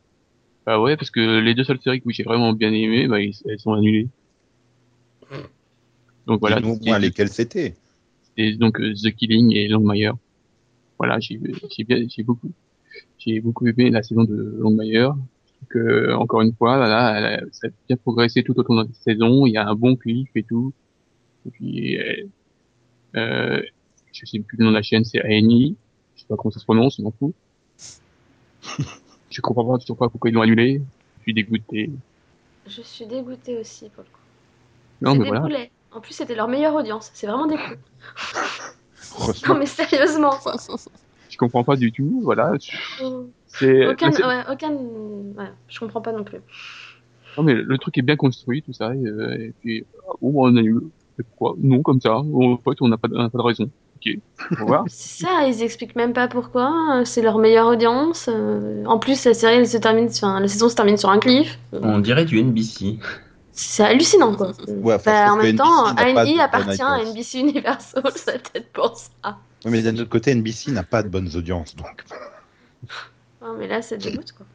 [0.66, 3.36] Ah ouais, parce que les deux seules séries que j'ai vraiment bien aimées, bah, ils-
[3.46, 4.08] elles sont annulées.
[6.26, 6.60] Donc voilà.
[6.60, 7.76] Dis-nous au c'était- moins c'était.
[8.36, 10.16] c'était donc euh, The Killing et Longmire.
[10.98, 11.40] Voilà, j'ai
[11.70, 12.52] j'ai bien, j'ai beaucoup,
[13.20, 15.16] j'ai beaucoup aimé la saison de Longmire.
[15.70, 18.90] Que encore une fois, là, elle a, ça a bien progressé tout au long de
[18.90, 19.46] la saison.
[19.46, 20.74] Il y a un bon cliff et tout.
[21.46, 22.26] Et puis, euh,
[23.18, 23.62] euh,
[24.14, 25.76] je sais plus le nom de la chaîne, c'est ANI.
[26.16, 27.34] Je sais pas comment ça se prononce, m'en fous.
[29.30, 30.82] je comprends pas toujours pas pourquoi ils l'ont annulé.
[31.18, 31.92] Je suis dégoûté.
[32.68, 34.22] Je suis dégoûtée aussi pour le coup.
[35.02, 35.42] Non, mais des voilà.
[35.42, 35.72] poulets.
[35.92, 37.12] En plus, c'était leur meilleure audience.
[37.14, 37.78] C'est vraiment des coups.
[39.48, 40.34] Non, mais sérieusement.
[41.30, 42.22] Je comprends pas du tout.
[42.24, 42.54] Voilà.
[43.02, 43.30] Oh.
[43.48, 46.40] C'est, Aucun, c'est- ouais, aucun, ouais, je comprends pas non plus.
[47.38, 49.86] Non mais le truc est bien construit, tout ça, et, euh, et puis
[50.22, 50.90] oh, on annule.
[51.20, 52.16] Et pourquoi Non, comme ça.
[52.18, 53.70] En fait, on n'a pas, de- on n'a pas de raison.
[53.96, 54.14] Ok,
[54.52, 54.84] on va voir.
[54.88, 57.02] C'est ça, ils expliquent même pas pourquoi.
[57.06, 58.30] C'est leur meilleure audience.
[58.32, 61.10] euh, En plus, la série, elle se termine, sur un- la saison se termine sur
[61.10, 61.58] un cliff.
[61.74, 63.00] Euh, On dirait du NBC.
[63.52, 64.52] C'est hallucinant, quoi.
[64.68, 67.00] Ouais, enfin, Bah, en même temps, de appartient à.
[67.04, 69.38] NBC Universal, c'est peut-être pour ça.
[69.66, 72.04] Mais d'un autre côté, NBC n'a pas de bonnes audiences, donc.
[73.42, 74.46] Non, mais là, c'est dégoûte, quoi.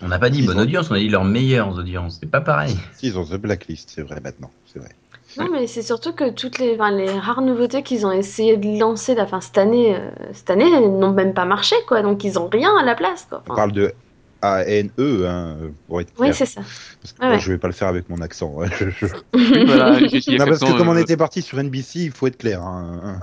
[0.00, 2.18] On n'a pas dit Ils bonne ont- audience, on a dit leurs meilleures audiences.
[2.20, 2.76] C'est pas pareil.
[2.94, 4.90] Si, ils ont The Blacklist, c'est vrai maintenant, c'est vrai.
[5.36, 8.78] Non, mais c'est surtout que toutes les, enfin, les rares nouveautés qu'ils ont essayé de
[8.78, 12.02] lancer la fin cette année, euh, cette année, elles n'ont même pas marché, quoi.
[12.02, 13.42] Donc, ils ont rien à la place, quoi.
[13.48, 13.92] On parle de
[14.40, 16.34] A-N-E, hein, pour être oui, clair.
[16.34, 16.62] c'est ça.
[17.02, 17.40] Parce que Ouais, moi, ouais.
[17.40, 18.52] je vais pas le faire avec mon accent.
[18.54, 18.68] ouais,
[19.34, 22.38] Oui, voilà, Non, parce que comme on euh, était parti sur NBC, il faut être
[22.38, 22.62] clair.
[22.62, 23.20] hein.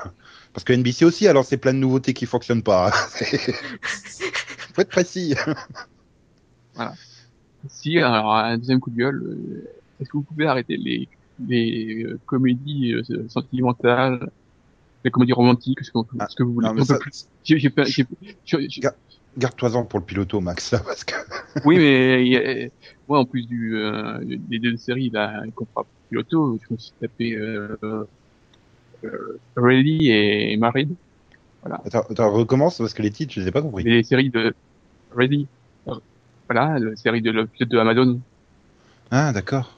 [0.54, 2.92] Parce que NBC aussi, alors c'est plein de nouveautés qui fonctionnent pas.
[4.74, 5.36] faut être précis.
[7.68, 9.24] Si, alors un deuxième coup de gueule.
[9.24, 11.10] euh, Est-ce que vous pouvez arrêter les,
[11.48, 14.30] les euh, comédies euh, sentimentales,
[15.04, 16.68] les comédies romantiques, ce que, Ah, ce que vous voulez.
[19.38, 21.16] Garde-toi-en pour le piloto, Max, là, parce que
[21.66, 22.72] oui, mais
[23.08, 26.94] moi, en plus du, euh, des deux séries là qu'on fera piloto, je me suis
[27.02, 27.76] tapé euh,
[29.04, 30.90] euh, Ready et Married.
[31.64, 33.84] Attends, attends, recommence parce que les titres, je les ai pas compris.
[33.84, 34.54] les séries de
[35.14, 35.48] Ready.
[36.48, 38.20] Voilà, la série de de Amazon.
[39.12, 39.78] Ah, d'accord.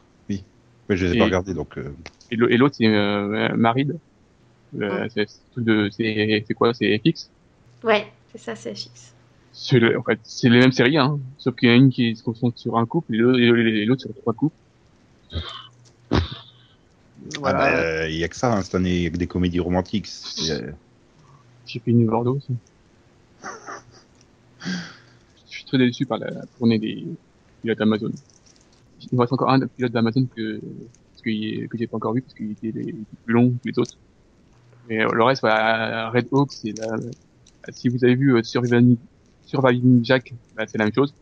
[0.90, 1.78] Mais je les ai Et- pas regardés, donc.
[1.78, 1.92] euh,
[2.32, 3.60] Et l'autre, c'est euh,
[6.48, 7.30] C'est quoi C'est FX
[7.84, 8.74] Ouais, c'est ça, c'est.
[9.54, 11.20] C'est le- en fait, c'est les mêmes séries, hein.
[11.38, 14.14] Sauf qu'il y en a une qui se concentre sur un couple et l'autre- sur
[14.16, 14.56] trois couples.
[17.44, 19.28] Ah bah, il y a que ça, hein, cette année, il y a que des
[19.28, 20.08] comédies romantiques.
[20.50, 20.72] Euh,
[21.66, 22.48] J'ai fait une overdose.
[24.64, 24.70] Je
[25.48, 27.06] suis très déçu par la, la tournée des
[27.62, 28.12] pilotes Amazon.
[29.12, 30.60] Il me reste encore un pilote d'Amazon que,
[31.26, 33.98] est- que j'ai pas encore vu parce qu'il était, plus long que les autres.
[34.88, 36.88] Mais euh, le reste, voilà, Red Hawk, c'est la,
[37.70, 38.98] si vous avez vu euh, Surviving,
[39.46, 41.14] Surviving Jack, bah, c'est la même chose.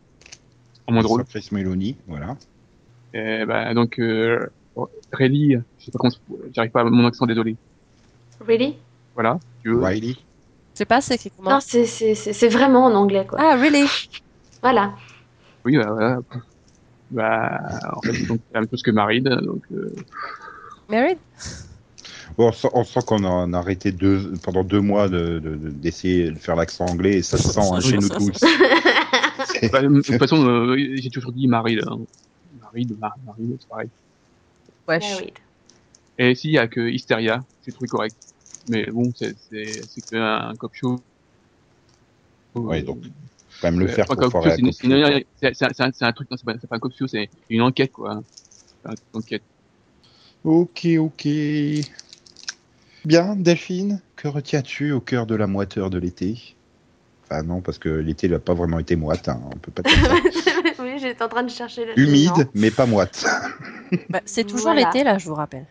[0.86, 1.24] En moins drôle.
[1.24, 2.36] Chris Meloni, voilà.
[3.12, 4.46] Et, bah, donc, euh,
[5.12, 6.12] Rayleigh, je sais pas comment,
[6.52, 7.56] j'arrive pas à mon accent, désolé.
[8.40, 8.76] Really
[9.14, 9.38] Voilà.
[9.62, 9.82] Tu veux.
[9.82, 10.12] Riley.
[10.12, 11.52] Je sais pas, c'est comment?
[11.52, 13.38] Non, c'est- c'est c'est- c'est vraiment en anglais, quoi.
[13.40, 13.86] Ah, really
[14.62, 14.94] Voilà.
[15.64, 16.20] Oui, bah, voilà.
[17.10, 17.60] Bah,
[17.96, 19.94] en fait, c'est la même chose que Married, donc, euh,
[20.88, 21.18] Married
[22.36, 25.38] Bon, on sent, on sent qu'on a, on a arrêté deux, pendant deux mois de-
[25.38, 28.32] de- de- d'essayer de, faire l'accent anglais et ça se sent hein, chez nous tous.
[28.34, 31.98] C'est- bah, de toute façon, euh, j'ai toujours dit Married, hein.
[32.60, 33.88] Married, Mar- Married, c'est pareil.
[34.88, 35.10] Wesh.
[35.12, 35.30] Married.
[36.18, 38.16] Et si, il y a que Hysteria, j'ai trouvé correct.
[38.68, 41.00] Mais bon, c'est, c'est, c'est que un cop show.
[42.54, 42.98] Ouais, donc,
[43.60, 46.92] quand même le faire pour foirer c'est, un, truc, non, c'est pas, pas un cop
[46.96, 48.22] show, c'est une enquête, quoi.
[48.84, 49.42] Une enquête.
[50.44, 51.28] Ok, ok.
[53.04, 56.56] Bien, Delphine, que retiens-tu au cœur de la moiteur de l'été?
[57.24, 59.98] Enfin non, parce que l'été n'a pas vraiment été moite, hein, on peut pas dire
[60.04, 60.82] ça.
[60.82, 61.98] oui, j'étais en train de chercher le.
[61.98, 63.24] Humide, mais pas moite.
[64.08, 64.86] Bah, c'est toujours Voilà.
[64.92, 65.66] l'été, là, je vous rappelle.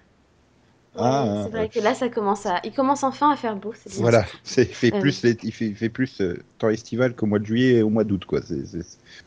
[0.97, 2.59] Ah, c'est vrai que là, ça commence à.
[2.63, 3.73] Il commence enfin à faire beau.
[3.75, 4.01] c'est bien.
[4.01, 4.99] Voilà, c'est il fait Euh.
[5.01, 7.89] plus il fait, il fait plus euh, temps estival qu'au mois de juillet et au
[7.89, 8.39] mois d'août quoi.
[8.41, 8.63] C'est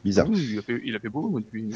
[0.05, 0.27] bizarre.
[0.31, 1.71] Oui, il a fait, il a fait beau, moi, depuis.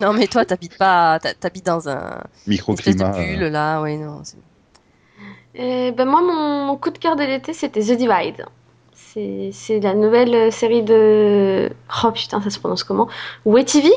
[0.00, 2.16] Non, mais toi, t'habites pas, t'ha- t'habites dans un
[2.46, 3.10] de Microclimat.
[3.12, 4.20] bulle, euh, là, oui, non.
[4.24, 4.36] c'est-
[5.58, 8.44] Euh, ben moi, mon, mon coup de cœur de l'été, c'était The Divide.
[8.94, 11.70] C'est c'est la nouvelle euh, série de.
[12.04, 13.08] Oh putain, ça se prononce comment?
[13.44, 13.88] WeTV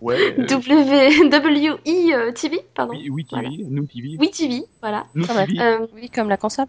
[0.00, 0.34] Ouais.
[0.38, 0.46] euh,
[1.28, 2.92] W-I euh, TV, pardon.
[2.94, 3.56] oui, oui, TV, Voilà.
[3.70, 4.62] nous TV.
[4.80, 5.06] Voilà.
[5.14, 5.26] Nous.
[5.26, 5.60] TV.
[5.60, 6.66] Euh, Oui, comme la console.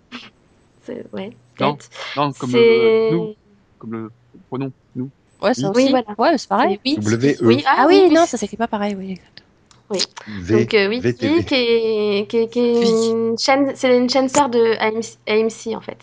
[1.13, 1.77] ouais, Non.
[2.17, 3.35] Non, comme C'est- le, nous,
[3.77, 4.11] comme le
[4.47, 5.09] pronom, nous.
[5.41, 5.89] Ouais, ça Oui, aussi.
[5.91, 6.05] voilà.
[6.17, 6.79] Ouais, c'est pareil.
[6.83, 7.45] W, E.
[7.45, 9.19] Oui, Ah oui, non, ça s'écrit pas pareil, oui.
[10.27, 11.43] V, Donc euh, oui, VTV.
[11.45, 13.09] qui est, qui est- qui est Oui.
[13.09, 15.97] une chaîne, c'est une chaîne sœur de AMC, AMC, en fait.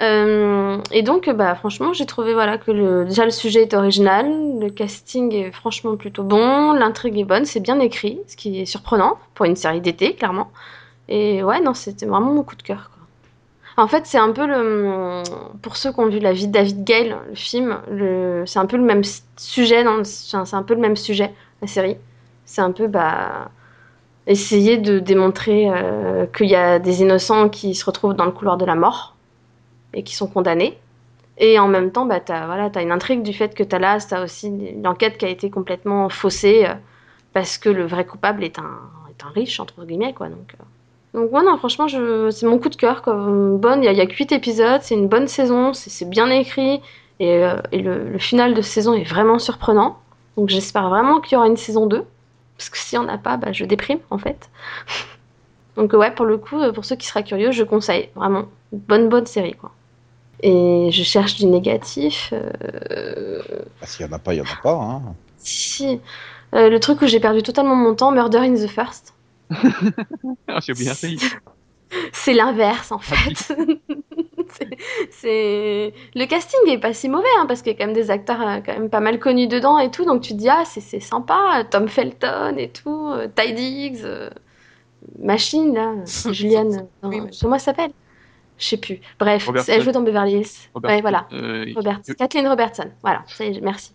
[0.00, 4.26] Euh, et donc, bah franchement, j'ai trouvé voilà que le, déjà le sujet est original,
[4.60, 8.66] le casting est franchement plutôt bon, l'intrigue est bonne, c'est bien écrit, ce qui est
[8.66, 10.50] surprenant pour une série d'été, clairement.
[11.08, 12.90] Et ouais, non, c'était vraiment mon coup de cœur.
[13.76, 15.22] En fait, c'est un peu le,
[15.62, 18.66] pour ceux qui ont vu la vie de David Gale, le film, le, c'est un
[18.66, 19.02] peu le même
[19.36, 21.32] sujet, dans c'est un peu le même sujet,
[21.62, 21.96] la série.
[22.44, 23.50] C'est un peu bah
[24.26, 28.58] essayer de démontrer euh, qu'il y a des innocents qui se retrouvent dans le couloir
[28.58, 29.16] de la mort
[29.94, 30.78] et qui sont condamnés.
[31.38, 33.74] Et en même temps, bah, tu as, voilà, as une intrigue du fait que tu
[33.74, 36.74] as là, tu as aussi l'enquête qui a été complètement faussée euh,
[37.32, 38.78] parce que le vrai coupable est un,
[39.10, 40.12] est un riche, entre guillemets.
[40.14, 41.20] Quoi, donc, euh.
[41.20, 43.02] donc ouais, non, franchement, c'est mon coup de cœur.
[43.06, 46.28] Il y, a- il y a que 8 épisodes, c'est une bonne saison, c'est, bien
[46.30, 46.80] écrit
[47.20, 49.98] et, euh, et le, final de saison est vraiment surprenant.
[50.36, 52.04] Donc j'espère vraiment qu'il y aura une saison 2.
[52.56, 54.50] Parce que s'il n'y en a pas, bah, je déprime en fait.
[55.76, 59.26] Donc ouais, pour le coup, pour ceux qui seraient curieux, je conseille vraiment bonne bonne
[59.26, 59.70] série quoi.
[60.42, 62.32] Et je cherche du négatif.
[62.32, 63.42] euh,
[63.82, 64.72] Ah, S'il y en a pas, il y en a pas.
[64.74, 65.02] Hein.
[65.38, 66.00] Si,
[66.54, 69.14] Euh, le truc où j'ai perdu totalement mon temps, Murder in the First.
[70.48, 71.16] Ah, j'ai fait.
[72.12, 73.54] C'est l'inverse en fait.
[75.10, 78.10] C'est- le casting est pas si mauvais hein, parce qu'il y a quand même des
[78.10, 80.64] acteurs euh, quand même pas mal connus dedans et tout donc tu te dis ah
[80.64, 84.30] c'est c'est sympa Tom Felton et tout euh, Ty Diggs euh,
[85.18, 85.94] Machine là
[86.32, 87.90] Julianne Oui, comment elle s'appelle?
[88.58, 89.72] Je sais plus bref Robertson.
[89.72, 93.24] elle joue dans Beverly Hills Robert- ouais voilà euh, Robert, Kathleen Robertson, voilà,
[93.62, 93.92] merci.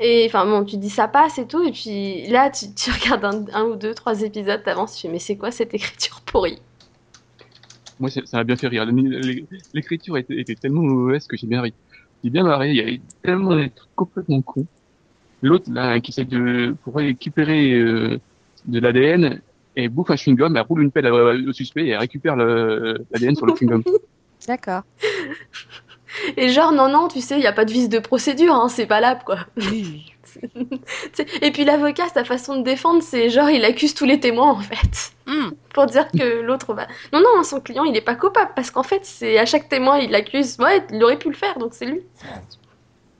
[0.00, 3.24] Et enfin bon, tu dis ça passe et tout, et puis là, tu, tu regardes
[3.24, 6.58] un, un ou deux, trois épisodes, t'avances, tu fais mais c'est quoi cette écriture pourrie?
[8.00, 8.84] Moi, ça m'a bien fait rire.
[8.86, 11.72] L'é- L'écriture était, était tellement mauvaise que j'ai bien ri.
[12.24, 12.70] J'ai bien marré.
[12.70, 14.66] Il y avait tellement des trucs complètement cons.
[15.40, 18.18] L'autre, là, qui essaie de, pour récupérer euh,
[18.64, 19.40] de l'ADN,
[19.76, 23.34] et bouffe un chewing-gum, elle roule une pelle au suspect et elle récupère le- l'ADN
[23.36, 23.82] sur le chewing-gum.
[24.46, 24.82] D'accord.
[26.36, 28.68] Et genre, non, non, tu sais, il y a pas de vice de procédure, hein,
[28.68, 29.38] c'est valable, quoi.
[31.42, 34.60] Et puis l'avocat, sa façon de défendre, c'est genre, il accuse tous les témoins, en
[34.60, 35.12] fait.
[35.26, 35.50] Hmm.
[35.74, 36.86] Pour dire que l'autre va.
[37.12, 39.98] Non, non, son client, il est pas coupable, parce qu'en fait, c'est à chaque témoin,
[39.98, 40.56] il l'accuse.
[40.58, 42.00] Ouais, il aurait pu le faire, donc c'est lui.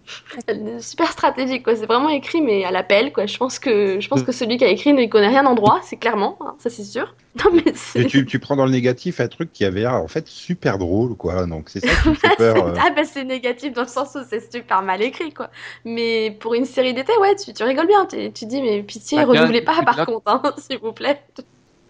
[0.81, 1.77] super stratégique quoi.
[1.77, 3.27] C'est vraiment écrit mais à l'appel quoi.
[3.27, 5.81] Je pense que je pense que celui qui a écrit ne connaît rien en droit,
[5.83, 7.15] c'est clairement, hein, ça c'est sûr.
[7.43, 10.07] Non mais Et tu, tu prends dans le négatif un truc qui avait l'air en
[10.09, 11.47] fait super drôle quoi.
[11.47, 12.57] Donc c'est ça qui me fait peur.
[12.67, 12.75] euh.
[12.79, 15.49] ah bah c'est négatif dans le sens où c'est super mal écrit quoi.
[15.87, 18.05] Mais pour une série d'été ouais tu, tu rigoles bien.
[18.05, 21.23] Tu, tu dis mais pitié Ah, renouvelez pas par contre hein, s'il vous plaît.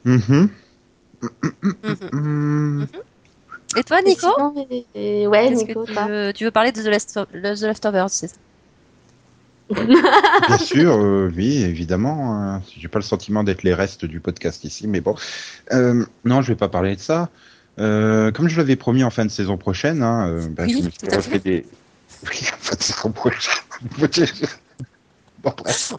[0.04, 0.48] Mhm.
[1.82, 1.96] Mhm.
[2.12, 2.86] Mm.
[3.76, 6.82] Et toi, Nico Sinon, et- et- ouais Nico que tu veux, tu veux parler de
[6.82, 8.36] The, Left- The Leftovers, c'est ça?
[9.70, 12.34] Bien sûr, euh, oui, évidemment.
[12.36, 12.62] hein.
[12.76, 15.14] J'ai pas le sentiment d'être les restes du podcast ici, mais bon.
[15.72, 17.30] Euh, non, je vais pas parler de ça.
[17.78, 20.84] Euh, comme je l'avais promis en fin de saison prochaine, hein, euh, bah, Oui, je
[20.84, 21.66] me suis refait des.
[22.24, 24.28] Oui, en fin de saison prochaine.
[25.42, 25.92] bon, bref.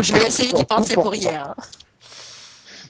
[0.00, 1.54] Je vais essayer d'y penser pour hier.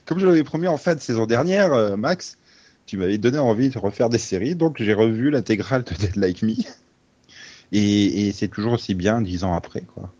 [0.05, 2.37] Comme je l'avais promis en fin de saison dernière, euh, Max,
[2.85, 6.43] tu m'avais donné envie de refaire des séries, donc j'ai revu l'intégrale de Dead Like
[6.43, 6.53] Me.
[7.71, 10.13] Et, et c'est toujours aussi bien dix ans après, quoi.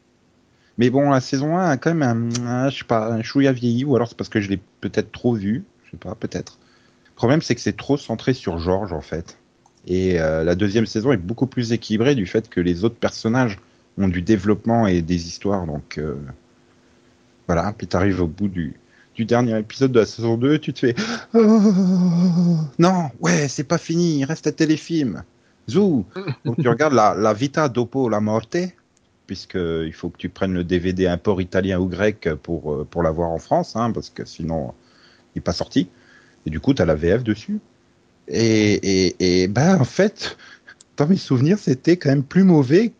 [0.78, 3.51] Mais bon, la saison 1 a quand même un, un- je sais pas, un chouïa
[3.53, 6.59] vieilli, ou alors c'est parce que je l'ai peut-être trop vu, je sais pas, peut-être.
[7.07, 9.38] Le problème, c'est que c'est trop centré sur George, en fait.
[9.88, 13.59] Et euh, la deuxième saison est beaucoup plus équilibrée du fait que les autres personnages
[13.97, 16.16] ont du développement et des histoires, donc euh,
[17.47, 17.74] voilà.
[17.78, 18.74] Puis t'arrives au bout du,
[19.16, 20.95] du dernier épisode de la saison 2, tu te fais
[21.34, 25.24] Oh, non, ouais, c'est pas fini, il reste un téléfilm.
[25.70, 26.05] Zou.
[26.45, 28.57] Donc tu regardes la, la Vita dopo la morte,
[29.28, 33.03] puisque il faut que tu prennes le DVD import italien ou grec pour euh, pour
[33.03, 34.74] l'avoir en France, hein, parce que sinon
[35.34, 35.89] il n'est pas sorti.
[36.45, 37.59] Et du coup, tu as la VF dessus.
[38.28, 40.38] Et, et, et ben en fait,
[40.97, 42.93] dans mes souvenirs, c'était quand même plus mauvais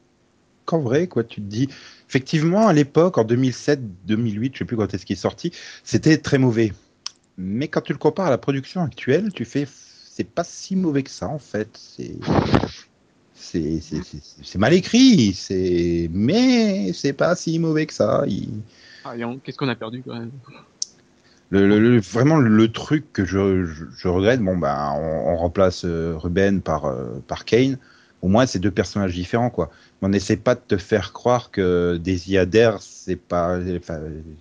[0.66, 1.24] qu'en vrai, quoi.
[1.24, 1.70] Tu te dis,
[2.14, 5.52] effectivement, à l'époque, en 2007, 2008, je sais plus quand est-ce qu'il est sorti,
[5.84, 6.72] c'était très mauvais.
[7.40, 11.02] Mais quand tu le compares à la production actuelle, tu fais, c'est pas si mauvais
[11.02, 11.70] que ça, en fait.
[11.74, 12.14] C'est,
[14.60, 18.24] mal écrit, c'est, mais c'est pas si mauvais que ça.
[18.28, 18.62] Il-
[19.06, 20.30] Ah, Qu'est-ce qu'on a perdu quand même?
[21.50, 25.36] Le, le- le- vraiment le truc que je, je, je regrette, bon ben on, on
[25.38, 27.78] remplace euh, Ruben par euh, par Kane.
[28.24, 29.70] Au moins c'est deux personnages différents quoi.
[30.02, 34.00] On n'essaie pas de te faire croire que Daisy Adair c'est pas, enfin,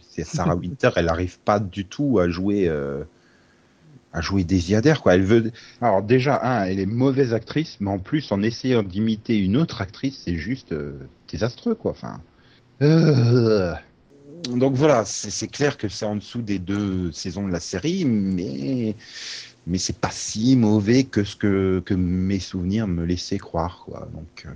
[0.08, 3.02] c'est Sarah Winter, elle arrive pas du tout à jouer euh,
[4.12, 5.16] à jouer Daisy Adair quoi.
[5.16, 5.50] Elle veut.
[5.80, 9.82] Alors déjà un, elle est mauvaise actrice, mais en plus en essayant d'imiter une autre
[9.82, 10.92] actrice, c'est juste euh,
[11.28, 11.90] désastreux quoi.
[11.90, 12.20] Enfin.
[12.82, 13.74] Euh...
[14.48, 18.04] Donc voilà, c'est c'est clair que c'est en dessous des deux saisons de la série,
[18.04, 18.94] mais
[19.66, 24.08] mais c'est pas si mauvais que ce que, que mes souvenirs me laissaient croire, quoi.
[24.14, 24.50] Donc euh,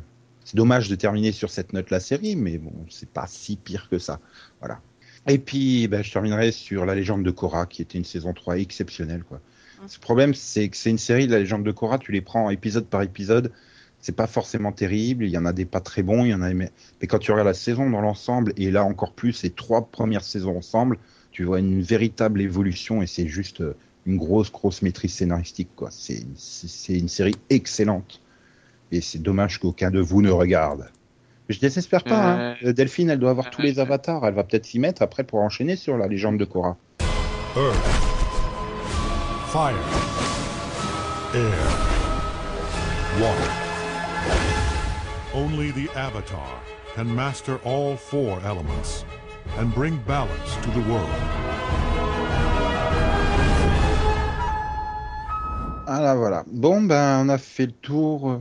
[0.45, 3.89] c'est dommage de terminer sur cette note la série, mais bon, c'est pas si pire
[3.91, 4.21] que ça.
[4.61, 4.81] Voilà.
[5.29, 8.59] Et puis, ben, je terminerai sur La Légende de Korra, qui était une saison 3
[8.59, 9.41] exceptionnelle, quoi.
[9.83, 12.87] Le problème, c'est que c'est une série, La Légende de Korra, tu les prends épisode
[12.87, 13.53] par épisode,
[14.01, 16.43] c'est pas forcément terrible, il y en a des pas très bons, il y en
[16.43, 16.71] a mais,
[17.09, 20.57] quand tu regardes la saison dans l'ensemble et là encore plus les trois premières saisons
[20.57, 20.99] ensemble,
[21.33, 23.77] tu vois une véritable évolution et c'est juste euh,
[24.07, 25.91] une grosse grosse maîtrise scénaristique quoi.
[25.91, 26.25] C'est
[26.89, 28.21] une série excellente
[28.93, 30.89] et c'est dommage qu'aucun de vous ne regarde.
[31.49, 32.51] Je désespère pas.
[32.51, 32.57] Hein.
[32.65, 34.27] Euh, Delphine, elle doit avoir tous les avatars.
[34.27, 36.77] Elle va peut-être s'y mettre après pour enchaîner sur la légende de Korra.
[37.57, 37.77] Earth,
[39.47, 39.75] fire,
[41.35, 41.53] air,
[43.21, 43.53] water.
[45.35, 46.63] Only the Avatar
[46.97, 49.05] can master all four elements
[49.59, 51.66] and bring balance to the world.
[55.87, 56.45] Voilà, voilà.
[56.51, 58.39] Bon, ben, on a fait le tour euh,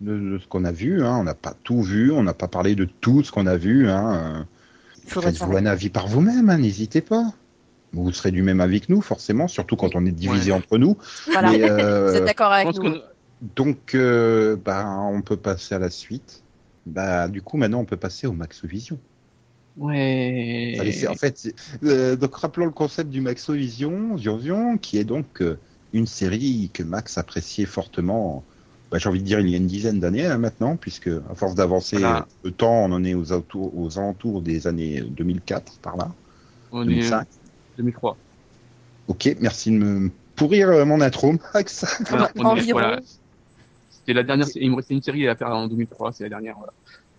[0.00, 1.04] de, de ce qu'on a vu.
[1.04, 1.16] Hein.
[1.18, 2.10] On n'a pas tout vu.
[2.12, 3.88] On n'a pas parlé de tout ce qu'on a vu.
[3.88, 4.46] Hein.
[5.06, 6.50] Faudrait Faites-vous un avis par vous-même.
[6.50, 6.58] Hein.
[6.58, 7.32] N'hésitez pas.
[7.92, 10.58] Vous serez du même avis que nous, forcément, surtout quand on est divisé Ouais.
[10.58, 10.96] entre nous.
[11.30, 11.50] Voilà.
[11.50, 13.00] Mais, euh, Vous êtes d'accord avec nous qu'on
[13.54, 16.42] donc, euh, ben, on peut passer à la suite.
[16.86, 18.98] Bah, du coup, maintenant, on peut passer au Maxovision.
[19.76, 20.76] Ouais.
[20.80, 25.58] Allez, en fait, euh, donc rappelons le concept du Maxovision, Vision, qui est donc euh,
[25.92, 28.44] une série que Max appréciait fortement.
[28.90, 31.34] bah, J'ai envie de dire il y a une dizaine d'années hein, maintenant, puisque à
[31.34, 32.26] force d'avancer Voilà.
[32.44, 36.12] le temps, on en est aux alentours, aux alentours des années 2004 par là,
[36.72, 37.26] On est 2005.
[37.78, 38.16] 2003.
[39.08, 41.84] Ok, merci de me pourrir euh, mon intro, Max.
[42.08, 42.78] Voilà, on est- Environ.
[42.80, 43.00] voilà.
[43.90, 46.56] C'était la dernière, il me restait une série à faire en 2003, c'est la dernière.
[46.56, 46.72] Voilà.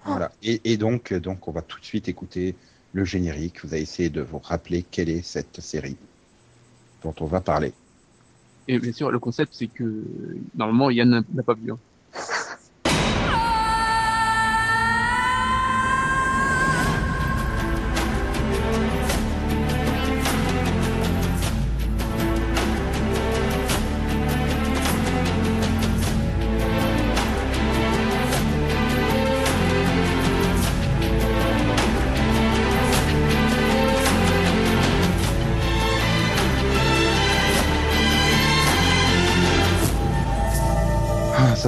[0.06, 0.32] Voilà.
[0.44, 2.56] Et, et donc, euh, donc, on va tout de suite écouter
[2.94, 3.64] le générique.
[3.66, 5.98] Vous allez essayer de vous rappeler quelle est cette série
[7.04, 7.74] dont on va parler.
[8.68, 10.06] Et bien sûr, le concept, c'est que
[10.54, 11.72] normalement, Yann n'a- pas vu.
[11.72, 11.80] hein.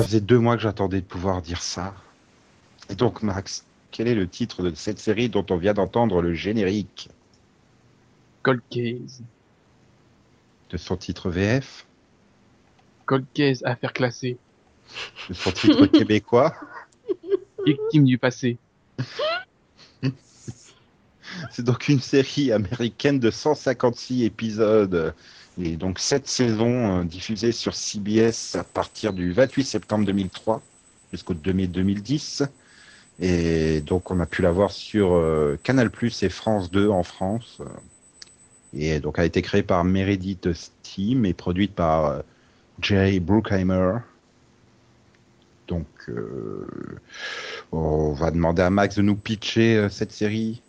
[0.10, 1.94] Faisait deux mois que j'attendais de pouvoir dire ça.
[2.90, 6.34] Et donc, Max, quel est le titre de cette série dont on vient d'entendre le
[6.34, 7.10] générique?
[8.42, 9.22] Cold Case.
[10.72, 11.86] De son titre VF
[13.06, 14.38] Cold Case, affaire classée.
[15.30, 16.56] De son titre québécois?
[17.64, 18.58] Victime du passé.
[21.52, 25.14] C'est donc une série américaine de 156 épisodes
[25.62, 30.62] et donc sept saisons euh, diffusées sur CBS à partir du 28 septembre 2003
[31.12, 32.44] jusqu'au 2 mai 2010.
[33.22, 37.04] Et donc on a pu la voir sur euh, Canal Plus et France 2 en
[37.04, 37.62] France.
[38.74, 42.22] Et donc elle a été créée par Meredith Steam et produite par euh,
[42.82, 43.98] Jerry Bruckheimer.
[45.68, 46.68] Donc euh,
[47.72, 50.62] on va demander à Max de nous pitcher euh, cette série.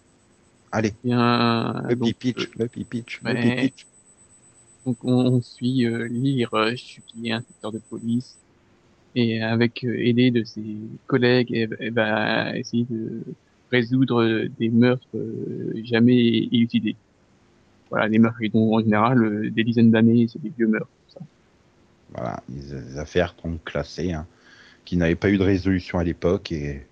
[0.73, 3.87] Allez, Bien, le donc, pitch, le pitch, le pitch.
[4.87, 8.39] Donc on, on suit euh, Lily Rush, qui est inspecteur de police,
[9.15, 13.25] et avec euh, aidé de ses collègues, elle, elle va essayer de
[13.71, 16.17] résoudre des meurtres euh, jamais
[16.53, 16.99] élucidés.
[17.91, 20.91] Voilà, des meurtres qui ont en général euh, des dizaines d'années, c'est des vieux meurtres.
[21.07, 21.27] tout ça.
[22.11, 24.29] Voilà, des, des affaires qu'on classées, hein,
[24.85, 26.53] qui n'avaient pas eu de résolution à l'époque.
[26.53, 26.89] Et,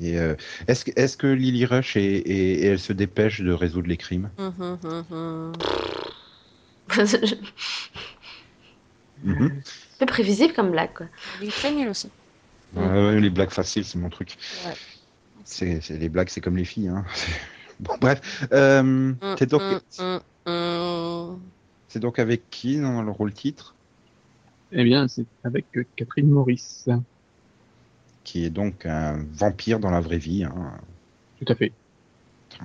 [0.00, 0.34] et euh,
[0.68, 4.30] est-ce que, Lily Rush et, et- et elle se dépêche de résoudre les crimes?
[4.36, 5.64] Hum, hum,
[7.06, 7.22] C'est
[9.26, 9.48] un
[9.98, 11.06] peu prévisible comme blague, quoi.
[11.40, 12.10] Il est très nul aussi.
[12.76, 14.36] Euh, Les blagues faciles, c'est mon truc.
[14.66, 14.74] Ouais.
[15.44, 16.88] C'est, c'est- les blagues, c'est comme les filles.
[16.88, 17.04] Hein.
[17.80, 21.40] bon, bref, euh, c'est donc, hum, hum, hum.
[21.88, 23.74] c'est donc avec qui dans le rôle titre?
[24.72, 26.88] Eh bien, c'est avec euh, Catherine Maurice.
[28.24, 30.44] Qui est donc un vampire dans la vraie vie.
[30.44, 30.74] Hein.
[31.38, 31.72] Tout à fait.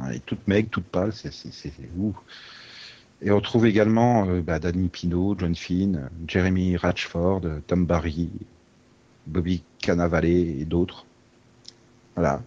[0.05, 2.15] Elle est toute maigre, toute pâle, c'est, c'est, c'est ouh.
[3.21, 8.31] Et on trouve également euh, bah, Danny Pino, John Finn, Jeremy Ratchford, Tom Barry,
[9.27, 11.05] Bobby Cannavale et d'autres.
[12.15, 12.41] Voilà.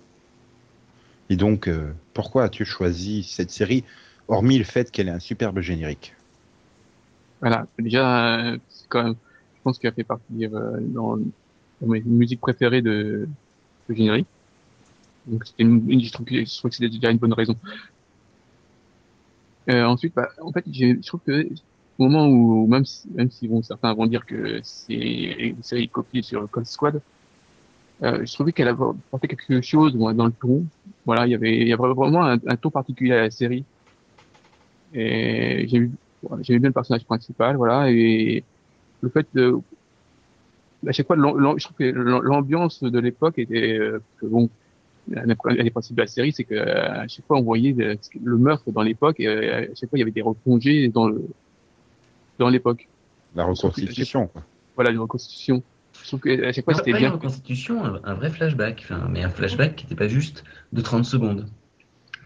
[1.30, 3.84] Et donc, euh, pourquoi as-tu choisi cette série,
[4.28, 6.14] hormis le fait qu'elle ait un superbe générique?
[7.40, 9.14] Voilà, déjà, euh, c'est quand même,
[9.54, 13.28] je pense qu'elle fait partie euh, dans, dans mes musiques préférées de,
[13.88, 14.30] de générique.
[15.26, 17.56] Donc c'était une, une- je trouve que, je trouve que c'était déjà une bonne raison.
[19.68, 21.48] Euh, ensuite, bah, en fait, je trouve que
[21.98, 25.90] au moment où, même si, même si bon, certains vont dire que c'est une série
[25.90, 27.02] copiée sur Cold Squad,
[28.02, 30.66] euh, je trouvais qu'elle apporté quelque chose moi, dans le ton.
[31.04, 33.66] Voilà, il y avait, il y avait vraiment un, ton particulier à la série.
[34.92, 35.90] Et j'ai
[36.42, 38.46] j'aimais bien le personnage principal, voilà, et
[39.02, 39.54] le fait de,
[40.86, 44.50] à chaque fois, je trouve que l'am- l'ambiance de l'époque était, euh, bon,
[45.16, 45.26] un
[45.64, 48.36] des principes de la série, c'est que euh, à chaque fois on voyait le, le
[48.38, 51.24] meurtre dans l'époque, et euh, à chaque fois il y avait des replongées dans le,
[52.38, 52.88] dans l'époque.
[53.34, 54.26] La reconstitution.
[54.28, 54.42] quoi.
[54.74, 55.62] Voilà, une reconstitution.
[56.02, 57.10] Je trouve que à chaque fois c'était pas une bien.
[57.12, 61.04] reconstitution, un, un vrai flashback, enfin, mais un flashback qui n'était pas juste de 30
[61.04, 61.46] secondes.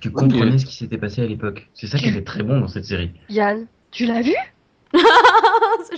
[0.01, 1.69] Tu Oui, comprenais mais- ce qui s'était passé à l'époque.
[1.75, 3.11] C'est ça qui était très bon dans cette série.
[3.31, 4.35] Yann, tu l'as vu?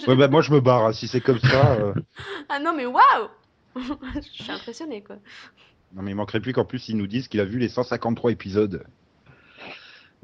[0.07, 1.75] Ouais, bah, moi je me barre, hein, si c'est comme ça.
[1.75, 1.93] euh,
[2.49, 3.29] Ah non, mais waouh
[3.77, 5.17] Je suis impressionnée, quoi.
[5.95, 8.33] Non, mais il manquerait plus qu'en plus ils nous disent qu'il a vu les 153
[8.33, 8.85] épisodes.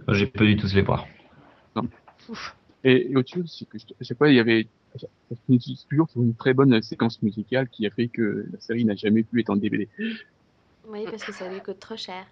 [0.09, 1.07] J'ai pas du tout se les voir.
[2.85, 4.67] Et, et autre chose, c'est que je- chaque fois il y avait,
[5.89, 9.23] toujours sur une très bonne séquence musicale qui a fait que la série n'a jamais
[9.23, 9.89] pu être en DVD.
[10.89, 12.27] Oui, parce que ça lui coûte trop cher.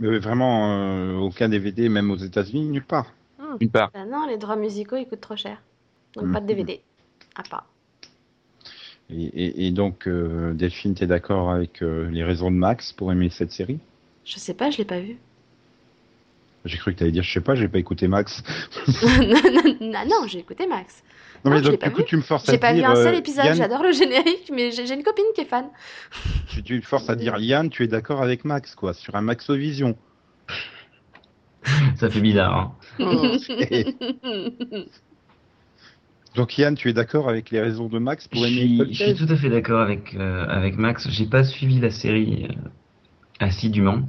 [0.00, 3.12] Mais vraiment, euh, aucun DVD, même aux États-Unis, nulle part.
[3.60, 3.90] Une part.
[3.94, 5.62] Ah non, les droits musicaux, ils coûtent trop cher.
[6.14, 6.46] Donc pas de.
[6.46, 6.80] DVD.
[7.36, 7.66] À part.
[9.10, 13.12] Et, et- et donc, euh, Delphine, t'es d'accord avec euh, les raisons de Max pour
[13.12, 13.78] aimer cette série?
[14.24, 15.16] Je sais pas, je l'ai pas vu.
[16.64, 18.42] J'ai cru que t'allais dire, je sais pas, j'ai pas écouté Max.
[19.82, 21.02] non, non, j'ai écouté Max.
[21.44, 22.04] Non, Non, mais donc, du coup, vu.
[22.06, 22.88] tu me forces à J'ai pas vu dire.
[22.88, 25.44] un seul euh, épisode, Yann, j'adore le générique, mais j'ai j'ai une copine qui est
[25.44, 25.66] fan.
[26.48, 29.20] tu, tu me forces à dire, Yann, tu es d'accord avec Max, quoi, sur un
[29.20, 29.94] Maxovision.
[31.96, 32.74] Ça fait bizarre.
[32.98, 33.36] hein.
[36.34, 39.32] Donc, Yann, tu es d'accord avec les raisons de Max pour aimer je suis tout
[39.32, 41.08] à fait d'accord avec, euh, avec Max.
[41.08, 42.68] J'ai pas suivi la série euh,
[43.38, 44.00] assidûment.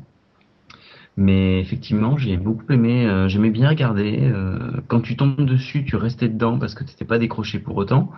[1.18, 4.20] Mais effectivement, j'ai beaucoup aimé, euh, j'aimais bien regarder.
[4.22, 8.12] euh, quand tu tombes dessus, tu restais dedans parce que t'étais pas décroché pour autant.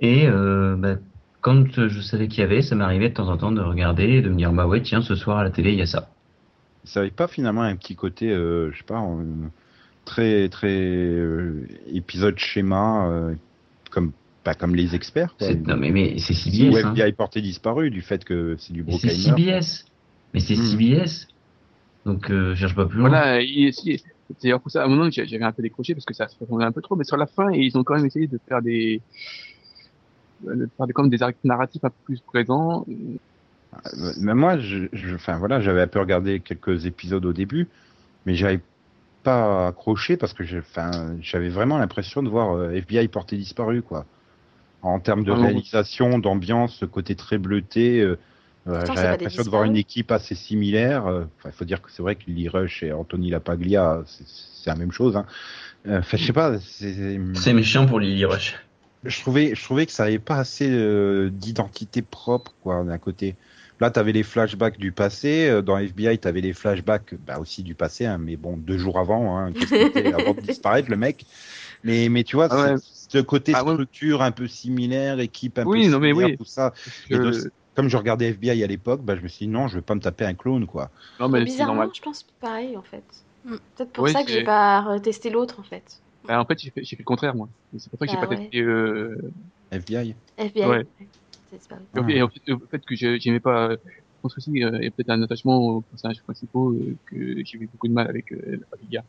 [0.00, 0.96] Et bah,
[1.40, 4.22] quand je savais qu'il y avait, ça m'arrivait de temps en temps de regarder et
[4.22, 6.08] de me dire bah ouais tiens ce soir à la télé il y a ça.
[6.84, 9.02] Ça avait pas finalement un petit côté, je sais pas,
[10.08, 13.34] très, très euh, épisode schéma, euh,
[13.90, 14.12] comme,
[14.44, 15.46] pas comme les experts, quoi.
[15.48, 16.84] C'est- Non mais mais c'est CBS.
[16.84, 16.94] hein.
[16.94, 19.10] FBI porté disparu du fait que c'est du Mais C'est.
[19.10, 19.84] CBS.
[20.34, 20.64] Mais c'est Hmm.
[20.78, 21.28] CBS.
[22.06, 23.08] Donc euh, je cherche pas plus loin.
[23.10, 24.02] Voilà, c'est
[24.42, 26.64] d'ailleurs pour ça, à un moment, j'avais un peu décroché parce que ça se répondait
[26.64, 29.00] un peu trop, mais sur la fin, ils ont quand même essayé de faire des,
[30.46, 32.84] euh, faire des, comme des arcs narratifs un peu plus présents.
[32.88, 37.68] Euh, Mais moi, je, je- enfin voilà, j'avais un peu regardé quelques épisodes au début,
[38.26, 38.60] mais j'avais
[39.22, 40.44] pas accroché parce que
[41.20, 44.06] j'avais vraiment l'impression de voir euh, FBI porté disparu, quoi.
[44.82, 48.16] En termes de Ah réalisation, d'ambiance, ce côté très bleuté, euh,
[48.68, 51.06] euh, j'avais l'impression de voir une équipe assez similaire.
[51.06, 54.24] euh, Enfin, il faut dire que c'est vrai que Lee Rush et Anthony Lapaglia, c'est
[54.26, 55.16] c'est la même chose.
[55.16, 55.26] Hein.
[55.88, 58.56] Enfin, je sais pas, c'est méchant pour Lily Rush.
[59.04, 63.36] je trouvais, je trouvais que ça avait pas assez euh, d'identité propre, quoi, d'un côté.
[63.80, 65.48] Là, tu avais les flashbacks du passé.
[65.48, 68.78] euh, Dans FBI, tu avais les flashbacks bah, aussi du passé, hein, mais bon, deux
[68.78, 71.24] jours avant, hein, qu'est-ce qu'il était avant de disparaître, le mec.
[71.84, 72.74] Mais, mais tu vois, Ah ouais.
[72.82, 73.72] ce côté Ah ouais.
[73.74, 76.36] structure un peu similaire, équipe un Oui, peu non, mais similaire, oui.
[76.36, 76.72] tout ça.
[77.08, 79.68] Et Je- de- Comme je regardais FBI à l'époque, bah, je me suis dit non,
[79.68, 80.90] je vais pas me taper un clone, quoi.
[81.20, 81.90] Non, mais c'est Bizarrement, normal.
[81.94, 83.04] je pense pareil en fait.
[83.44, 83.50] Mm.
[83.76, 85.84] Peut-être pour Oui, ça que c'est- j'ai pas retesté l'autre en fait.
[86.26, 87.48] Bah, en fait, j'ai fait, le contraire, moi.
[87.78, 88.40] C'est pour ça que j'ai Bah pas ouais.
[88.40, 88.58] testé.
[88.60, 89.16] Euh...
[89.70, 90.16] FBI.
[90.36, 90.84] FBI.
[91.52, 91.80] Disparu.
[92.12, 93.70] et en fait- Et en fait, le fait que j'ai- j'aimais pas.
[93.72, 93.76] Je
[94.22, 97.68] pense aussi, il y a peut-être un attachement aux personnages principaux euh, que j'ai eu
[97.72, 99.02] beaucoup de mal avec euh, la.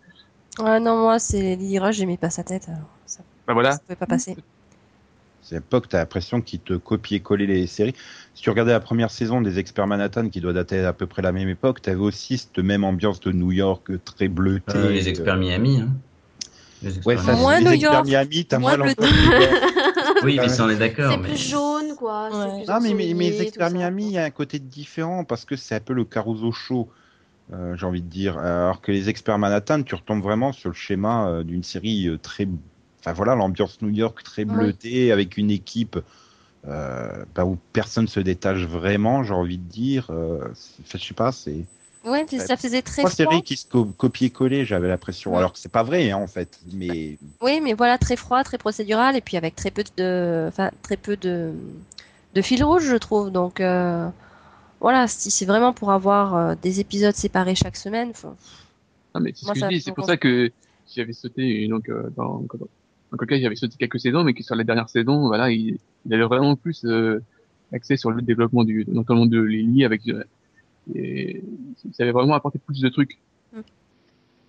[0.63, 2.67] Ouais, non, moi, c'est Lily Rush, j'aimais pas sa tête.
[2.69, 3.71] Alors ça, Bah voilà.
[3.73, 4.35] ça pouvait pas passer.
[5.41, 7.95] C'est à l'époque, tu as l'impression qu'ils te copiaient-coller les séries.
[8.35, 11.21] Si tu regardais la première saison des Experts Manhattan, qui doit dater à peu près
[11.23, 14.73] la même époque, tu avais aussi cette même ambiance de New York euh, très bleutée.
[14.77, 15.79] Euh, les experts Miami.
[15.81, 15.89] Hein.
[16.83, 17.35] Les experts Ouais, ça.
[17.35, 18.93] Moins les New Experts York, Miami, t'as moins moins.
[20.23, 21.11] Oui, mais ça on est d'accord.
[21.11, 21.27] C'est mais...
[21.29, 22.29] plus jaune quoi.
[22.29, 22.63] Ouais.
[22.63, 25.55] plus Non, mais, mais, ensoleillé, Experts Miami, il y a un côté différent parce que
[25.55, 26.89] c'est un peu le Caruso Show,
[27.53, 28.37] euh, j'ai envie de dire.
[28.37, 32.17] Alors que les Experts Manhattan, tu retombes vraiment sur le schéma euh, d'une série euh,
[32.17, 32.47] très.
[32.99, 34.53] Enfin voilà, l'ambiance New York très Oui.
[34.53, 35.99] bleutée avec une équipe
[36.67, 40.07] euh, bah, où personne se détache vraiment, j'ai envie de dire.
[40.09, 40.39] Euh,
[40.91, 41.65] je sais pas, c'est.
[42.05, 43.25] Ouais, puis ça faisait très Trois froid.
[43.31, 45.31] séries qui se co copier-coller, j'avais l'impression.
[45.31, 45.37] Ouais.
[45.37, 46.59] Alors que c'est pas vrai, hein, en fait.
[46.73, 50.71] Mais Oui, mais voilà, très froid, très procédural, et puis avec très peu de, enfin,
[50.81, 51.51] très peu de,
[52.35, 53.31] de fil rouge, je trouve.
[53.31, 54.07] Donc, euh,
[54.79, 58.35] voilà, si c'est vraiment pour avoir euh, des épisodes séparés chaque semaine, faut-
[59.15, 59.81] Non, mais c'est ce Moi, que je dis.
[59.81, 60.51] C'est pour ça que
[60.95, 62.67] j'avais sauté, donc, euh, dans, dans,
[63.11, 65.77] dans quel cas j'avais sauté quelques saisons, mais que sur la dernière saison, voilà, il,
[66.05, 67.21] il avait vraiment plus euh,
[67.73, 70.23] axé sur le développement du, notamment de Lily avec, euh,
[70.95, 71.43] et
[71.93, 73.19] ça avait vraiment apporté plus de trucs.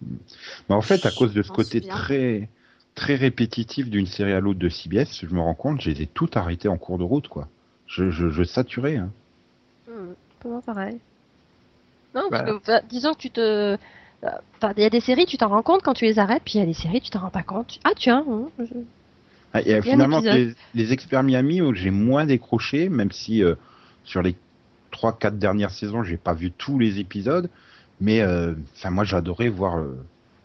[0.03, 1.95] Mais en fait, à cause de ce côté bien.
[1.95, 2.49] très
[2.95, 6.69] très répétitif d'une série à l'autre de CBS, je me rends compte, j'ai tout arrêté
[6.69, 7.49] en cours de route, quoi.
[7.87, 8.97] Je, je, je saturais.
[8.97, 9.11] Hein.
[10.41, 10.99] Pour moi, pareil.
[12.15, 12.81] Non, parce Bah.
[12.81, 13.77] que, disons que tu te,
[14.23, 16.55] enfin, il y a des séries, tu t'en rends compte quand tu les arrêtes, puis
[16.55, 17.79] il y a des séries, tu t'en rends pas compte.
[17.85, 18.75] Ah tiens, hum, je-
[19.53, 20.21] Ah, et, euh, Il y a un finalement,
[20.75, 23.55] les experts Miami, où j'ai moins décroché, même si euh,
[24.05, 24.37] sur les
[24.91, 27.51] 3-4 dernières saisons, j'ai pas vu tous les épisodes,
[28.01, 29.99] mais euh, enfin moi j'adorais voir le,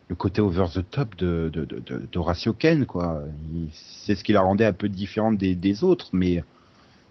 [0.10, 3.24] le côté over the top de, de, de, de- d'Horatio Ken, quoi.
[3.54, 6.44] Il- C'est ce qui la rendait un peu différente des, des autres, mais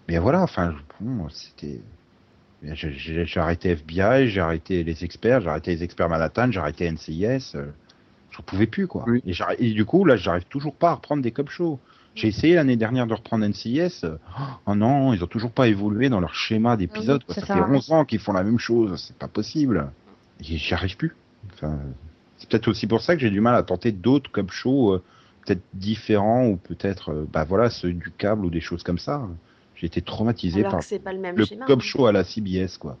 [0.07, 1.81] mais voilà, enfin bon, c'était.
[2.63, 6.59] J'ai j'ai- j'ai arrêté FBI, j'ai arrêté les experts, j'ai arrêté les experts Manhattan, j'ai
[6.59, 7.53] arrêté NCIS.
[7.55, 7.67] euh,
[8.31, 9.05] je pouvais plus quoi.
[9.07, 9.23] Oui.
[9.27, 11.79] Et, et du coup là, j'arrive toujours pas à reprendre des cop shows.
[12.15, 14.05] J'ai essayé l'année dernière de reprendre NCIS.
[14.65, 17.21] Oh non, ils ont toujours pas évolué dans leur schéma d'épisodes.
[17.27, 17.75] Oui, ça ça fait à rien.
[17.75, 19.91] 11 ans qu'ils font la même chose, c'est pas possible.
[20.39, 21.15] Et j'y arrive plus.
[21.53, 21.77] Enfin,
[22.37, 25.03] c'est peut-être aussi pour ça que j'ai du mal à tenter d'autres cop shows euh,
[25.45, 29.27] peut-être différents ou peut-être euh, bah voilà ceux du câble ou des choses comme ça.
[29.75, 31.65] J'ai été traumatisé Alors par c'est pas le même le schéma.
[31.65, 32.97] cop show à la CBS quoi.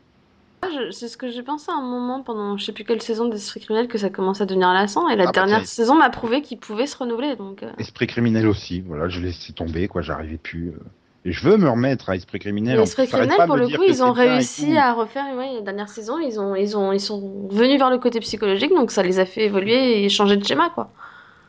[0.91, 3.59] C'est ce que j'ai pensé à un moment pendant je sais plus quelle saison d'Esprit
[3.61, 6.41] criminel que ça commence à devenir lassant et la Ah bah dernière saison m'a prouvé
[6.41, 7.63] qu'il pouvait se renouveler donc.
[7.63, 10.69] euh, Esprit criminel aussi, voilà, je laissé tomber, quoi, j'arrivais plus.
[10.69, 10.79] euh.
[11.27, 12.79] Et je veux me remettre à Esprit criminel.
[12.79, 16.19] Esprit criminel pas pour le coup ils ont réussi à refaire ouais, la dernière saison
[16.19, 19.25] ils ont ils ont ils sont venus vers le côté psychologique donc ça les a
[19.25, 20.91] fait évoluer et changer de schéma quoi.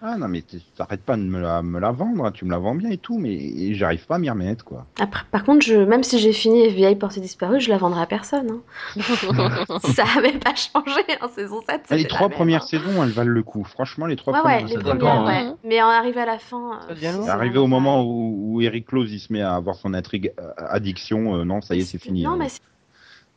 [0.03, 2.51] Ah non, mais t'es- t'arrêtes pas de me la, me la vendre, hein, tu me
[2.51, 4.87] la vends bien et tout, mais j'arrive pas à m'y remettre, quoi.
[5.01, 8.07] Après, par contre je même si j'ai fini FBI portée disparue je la vendrai à
[8.07, 8.51] personne.
[8.51, 8.61] hein.
[9.95, 11.83] ça avait pas changé en saison 7.
[11.91, 12.67] Ah, les trois premières hein.
[12.67, 13.65] saison, elles valent le coup.
[13.65, 15.07] Franchement, les trois Ouais ouais premières les saisons.
[15.07, 15.27] hein.
[15.27, 16.81] ouais mais en arrivé à la fin.
[17.01, 19.95] Ça euh, arrivé au moment où, où Eric Close il se met à avoir son
[19.95, 22.23] intrigue euh, addiction, euh, non, ça y est, c'est fini.
[22.23, 22.61] Non mais c'est-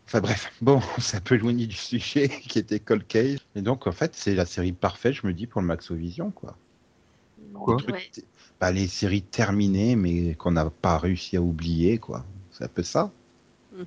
[0.10, 3.38] Enfin bref, bon, on s'est un peu éloigné du sujet qui était Cold Case.
[3.56, 6.58] Et donc, en fait, c'est la série parfaite, je me dis, pour le Maxovision, quoi.
[7.54, 8.10] Ouais.
[8.60, 12.26] Bah, les séries terminées, mais qu'on n'a pas réussi à oublier, quoi.
[12.52, 13.12] C'est un peu ça.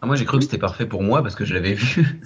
[0.01, 2.07] Ah, moi j'ai cru que c'était parfait pour moi parce que je l'avais vu.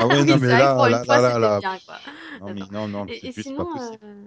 [0.00, 1.94] Ah ouais, Oui, non, c'est mais là, là, là, là, bien, quoi.
[2.40, 3.98] Non, mais non, non, c'est juste sinon, pas possible.
[4.02, 4.24] euh,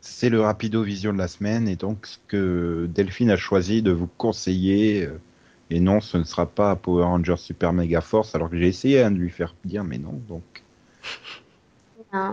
[0.00, 3.92] C'est le Rapido Vision de la semaine, et donc ce que Delphine a choisi de
[3.92, 5.20] vous conseiller, euh,
[5.72, 9.02] et non, ce ne sera pas Power Rangers Super Mega Force, alors que j'ai essayé
[9.02, 10.42] hein, de lui faire dire, mais non, donc.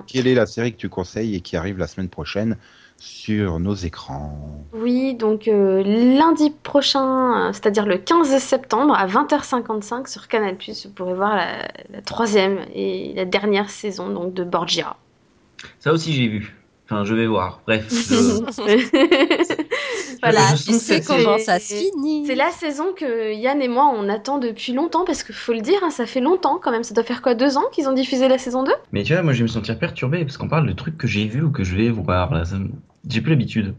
[0.07, 2.57] Quelle est la série que tu conseilles et qui arrive la semaine prochaine
[2.97, 4.37] sur nos écrans?
[4.73, 10.89] Oui, donc euh, lundi prochain, euh, c'est-à-dire le 15 septembre à 20h55 sur Canal+, vous
[10.91, 14.97] pourrez voir la, la troisième et la dernière saison donc de Borgia.
[15.79, 16.55] Ça aussi, j'ai vu.
[16.85, 17.61] Enfin, je vais voir.
[17.65, 17.87] Bref.
[17.89, 19.63] je-
[20.21, 22.25] voilà, Tu sais que comment c'est- ça se finit.
[22.25, 25.61] C'est la saison que Yann et moi on attend depuis longtemps parce qu'il faut le
[25.61, 26.83] dire, hein, ça fait longtemps quand même.
[26.83, 29.21] Ça doit faire quoi, deux ans qu'ils ont diffusé la saison 2 Mais tu vois,
[29.23, 31.51] moi, je vais me sentir perturbé parce qu'on parle de trucs que j'ai vus ou
[31.51, 32.33] que je vais voir.
[32.33, 32.45] Là.
[32.45, 32.69] Ça me-
[33.09, 33.75] J'ai plus l'habitude.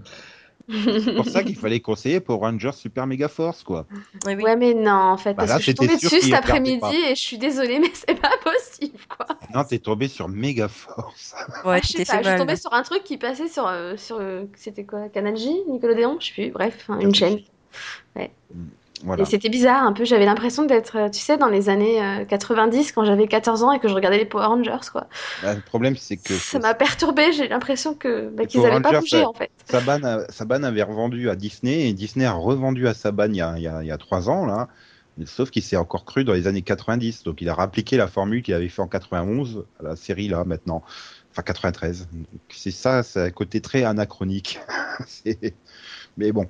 [0.98, 3.86] C'est pour ça qu'il fallait conseiller pour Rangers Super Mega Force, quoi.
[4.24, 4.42] Oui, oui.
[4.42, 6.94] Ouais, mais non, en fait, Bah parce là, que je suis tombée dessus cet après-midi
[7.08, 9.26] et je suis désolée, mais c'est pas possible quoi.
[9.54, 11.34] Non, t'es tombé sur Mega Force.
[11.64, 13.48] Ouais, Ah, je t'es sais pas, fait je suis tombée sur un truc qui passait
[13.48, 13.66] sur.
[13.66, 17.38] euh, sur euh, C'était quoi Canal J Nickelodeon Je sais plus, bref, hein, une chaîne.
[19.04, 19.22] Voilà.
[19.22, 22.24] Et c'était bizarre un peu, j'avais l'impression d'être, euh, tu sais, dans les années euh,
[22.24, 25.06] 90 quand j'avais 14 ans et que je regardais les Power Rangers quoi.
[25.42, 28.82] Bah, le problème, c'est que Ça m'a perturbée, j'ai l'impression que bah, qu'ils Power avaient
[28.82, 29.50] pas bougé en fait.
[29.70, 33.40] Saban, a- Saban avait revendu à Disney et Disney a revendu à Saban il y
[33.40, 34.68] a, il y a, il y a trois ans, là.
[35.26, 37.24] Sauf qu'il s'est encore cru dans les années 90.
[37.24, 40.44] Donc il a rappliqué la formule qu'il avait fait en 91 à la série, là,
[40.44, 40.82] maintenant.
[41.30, 42.08] Enfin, 93.
[42.10, 44.58] Donc, C'est ça, c'est un côté très anachronique.
[46.16, 46.46] Mais bon.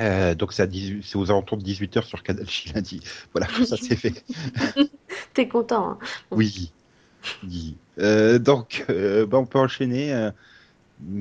[0.00, 3.00] Euh, donc c'est à 18 c'est aux alentours de 18h sur Canal J lundi.
[3.32, 4.24] Voilà, ça c'est fait.
[5.34, 5.90] T'es content.
[5.92, 5.98] hein.
[6.30, 6.72] Oui.
[7.44, 7.76] Oui.
[7.98, 10.30] Euh, donc, euh, bah, on peut enchaîner euh,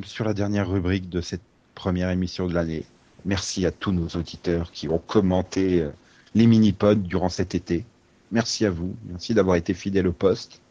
[0.03, 1.41] sur la dernière rubrique de cette
[1.75, 2.85] première émission de l'année.
[3.25, 5.89] Merci à tous nos auditeurs qui ont commenté euh,
[6.35, 7.83] les mini-pods durant cet été.
[8.31, 8.95] Merci à vous.
[9.09, 10.61] Merci d'avoir été fidèles au poste.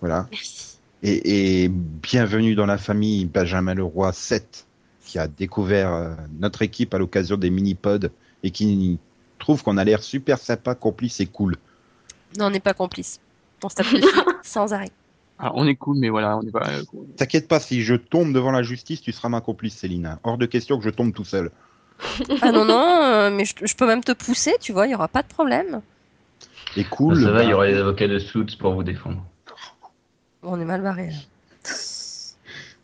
[0.00, 0.26] Voilà.
[0.30, 0.78] Merci.
[1.02, 4.66] Et, et bienvenue dans la famille Benjamin Leroy 7,
[5.08, 8.10] qui a découvert euh, notre équipe à l'occasion des mini-pods
[8.42, 8.98] et qui
[9.38, 11.56] trouve qu'on a l'air super sympa, complice et cool.
[12.38, 13.18] Non, on n'est pas complice.
[13.64, 13.86] On se tape
[14.42, 14.90] sans arrêt.
[15.38, 16.68] Ah, on est cool, mais voilà, on n'est pas.
[16.68, 17.06] euh, cool.
[17.16, 20.18] T'inquiète pas, si je tombe devant la justice, tu seras ma complice, Céline.
[20.24, 21.50] Hors de question que je tombe tout seul.
[22.42, 24.94] Ah non, non, euh, mais je, je peux même te pousser, tu vois, il n'y
[24.94, 25.80] aura pas de problème.
[26.76, 27.22] Et cool.
[27.22, 29.24] ça va, bah, il y aura les avocats de Suits pour vous défendre.
[30.42, 31.08] On est mal barré.
[31.10, 31.16] là.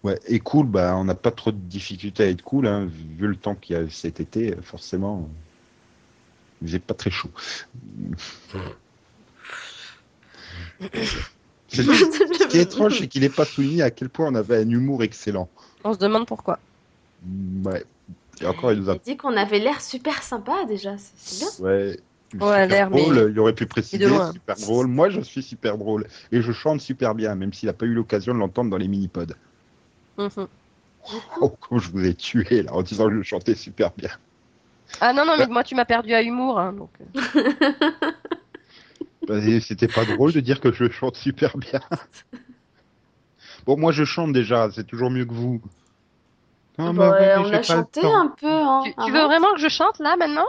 [0.04, 2.86] Ouais, et cool, bah, on n'a pas trop de difficultés à être cool, hein,
[3.18, 5.28] vu le temps qu'il y a cet été, forcément.
[6.62, 7.30] Il faisait pas très chaud.
[11.68, 14.58] C'est- Ce qui est étrange, c'est qu'il n'est pas souligné à quel point on avait
[14.58, 15.48] un humour excellent.
[15.82, 16.58] On se demande pourquoi.
[17.64, 17.84] Ouais.
[18.40, 18.94] Et encore, il nous a.
[18.94, 21.48] Il dit qu'on avait l'air super sympa déjà, c'est bien.
[21.66, 21.72] Ouais.
[21.86, 21.98] Ouais,
[22.30, 24.86] super l'air, mais- drôle, il aurait pu préciser, super drôle.
[24.88, 26.06] Moi, je suis super drôle.
[26.32, 28.88] Et je chante super bien, même s'il n'a pas eu l'occasion de l'entendre dans les
[28.88, 29.34] mini-pods.
[30.16, 30.48] Mhm.
[31.40, 34.10] Oh, comme je vous ai tué, là, en disant que je chantais super bien.
[35.00, 36.58] Ah non, non, mais moi tu m'as perdu à humour.
[36.58, 37.20] hein, donc, euh.
[39.28, 41.80] Bah, C'était pas drôle de dire que je chante super bien.
[43.66, 45.60] Bon, moi, je chante déjà, c'est toujours mieux que vous.
[46.78, 48.46] Ah, Bah, bah, on a chanté un peu.
[48.46, 49.12] Hein, Tu, tu avant.
[49.12, 50.46] veux vraiment que je chante là maintenant?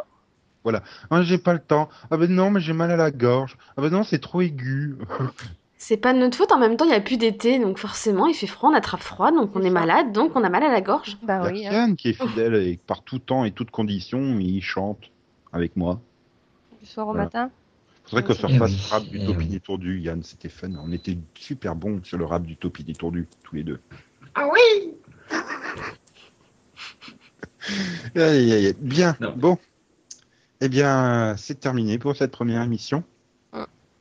[1.12, 1.90] Ah, j'ai pas le temps.
[2.10, 3.58] Ah ben non, mais j'ai mal à la gorge.
[3.78, 4.96] Ah ben non, c'est trop aigu.
[5.88, 8.26] C'est pas de notre faute, en même temps il n'y a plus d'été, donc forcément
[8.26, 10.64] il fait froid, on attrape froid, donc on C'est est malade, donc on a mal
[10.64, 11.16] à la gorge.
[11.22, 11.60] Bah Il oui.
[11.62, 11.74] y a hein.
[11.74, 15.12] Yann qui est fidèle et par tout temps et toutes conditions, il chante
[15.54, 16.02] avec moi.
[16.82, 17.26] Du soir au Voilà.
[17.26, 17.52] matin.
[18.04, 18.58] Faudrait que Eh ça oui.
[18.58, 18.88] fasse oui.
[18.90, 20.72] rap du Topi détourdu, Yann, c'était fun.
[20.84, 23.80] On était super bons sur le rap du Topi détourdu, tous les deux.
[24.34, 24.92] Ah oui
[28.16, 28.76] Aïe, aïe, aïe.
[28.80, 29.34] Bien, Non.
[29.36, 29.58] bon.
[30.62, 33.04] Eh bien, c'est terminé pour cette première émission.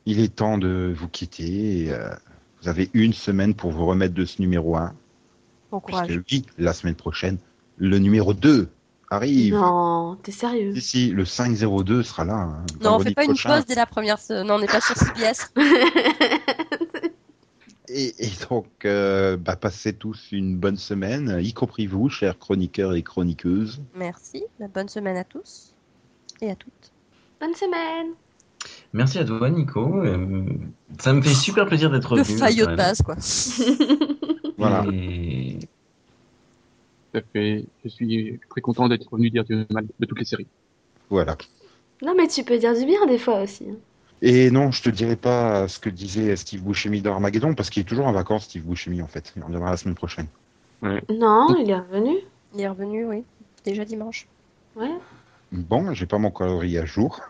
[0.07, 1.85] Il est temps de vous quitter.
[1.87, 2.09] et, euh,
[2.63, 4.95] vous avez une semaine pour vous remettre de ce numéro 1.
[5.71, 6.07] Bon courage.
[6.09, 7.39] Puisque oui, la semaine prochaine,
[7.77, 8.69] le numéro 2
[9.11, 9.55] arrive.
[9.55, 10.75] Non, t'es sérieux?
[10.75, 12.35] Si, si, le 502 sera là.
[12.35, 13.51] hein, Non, on vendredi fait pas prochain.
[13.51, 14.19] une pause dès la première.
[14.31, 15.53] Non, on n'est pas sur CBS.
[17.89, 22.95] Et, et donc, euh, bah, passez tous une bonne semaine, y compris vous, chers chroniqueurs
[22.95, 23.83] et chroniqueuses.
[23.95, 24.43] Merci.
[24.59, 25.75] La bonne semaine à tous
[26.41, 26.93] et à toutes.
[27.41, 28.15] Bonne semaine
[28.95, 29.99] Merci à toi, Nico.
[30.05, 30.45] Euh,
[30.99, 32.39] ça me fait super plaisir d'être Le revenu.
[32.39, 32.87] faillot quand de même.
[32.87, 33.17] base, quoi.
[34.57, 34.85] Voilà.
[34.93, 35.59] Et-
[37.13, 37.65] Tout à fait.
[37.85, 40.47] Je suis très content d'être revenu dire du mal de toutes les séries.
[41.11, 41.37] Voilà.
[42.03, 43.67] Non mais tu peux dire du bien des fois aussi.
[44.23, 47.83] Et non, je te dirai pas ce que disait Steve Buscemi dans Armageddon, parce qu'il
[47.83, 49.33] est toujours en vacances, Steve Buscemi, en fait.
[49.37, 50.29] Il reviendra la semaine prochaine.
[50.83, 52.17] Non, il est revenu.
[52.55, 53.23] Il est revenu, oui.
[53.65, 54.27] Déjà dimanche.
[54.77, 54.91] Ouais.
[55.53, 57.21] Bon, j'ai pas mon calendrier à jour.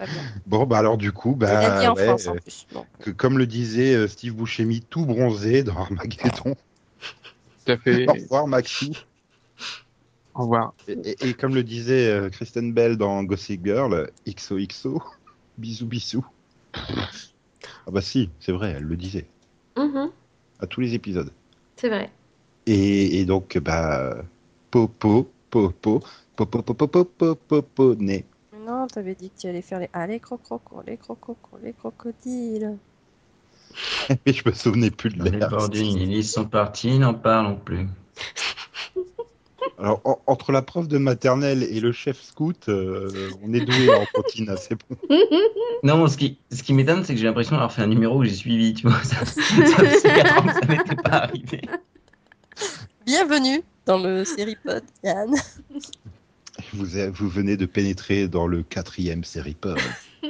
[0.00, 0.24] Pas bien.
[0.46, 2.66] Bon, bah alors du coup, bah, en ouais, France en euh, plus.
[2.72, 2.86] Bon.
[3.02, 6.56] que, comme le disait euh, Steve Buscemi, tout bronzé dans Armageddon.
[7.64, 8.08] Tout à fait.
[8.08, 8.92] Au revoir, Maxou.
[10.34, 10.72] Au revoir.
[10.88, 15.02] Et, et- et comme le disait euh, Kristen Bell dans Gossip Girl, XOXO,
[15.58, 16.26] bisous bisous.
[17.86, 19.26] Ah bah si, c'est vrai, elle le disait.
[19.76, 20.12] Mhm,
[20.60, 21.32] À tous les épisodes.
[21.76, 22.10] c'est vrai.
[22.66, 24.14] Et, et donc, bah,
[24.70, 26.02] popo, popo,
[26.36, 28.24] popo, popo, popo, popo, né.
[28.70, 29.90] Non, t'avais dit que tu allais faire les...
[29.92, 32.76] Ah, les crococos, les crococos, les crocodiles.
[34.24, 35.50] Mais je me souvenais plus de Les l'air.
[35.74, 37.88] ils sont partis, n'en parlons plus.
[39.76, 43.10] Alors, en- entre la prof de maternelle et le chef scout, euh,
[43.42, 44.96] on est doué en cantina, c'est bon.
[45.82, 48.24] Non, ce qui, ce qui m'étonne, c'est que j'ai l'impression d'avoir fait un numéro où
[48.24, 48.98] j'ai suivi, tu vois.
[49.02, 51.62] Ça, ça faisait 4 ans que ça n'était pas arrivé.
[53.04, 55.34] Bienvenue dans le Seripod, Yann.
[56.72, 59.78] Vous, vous venez de pénétrer dans le quatrième Seripod,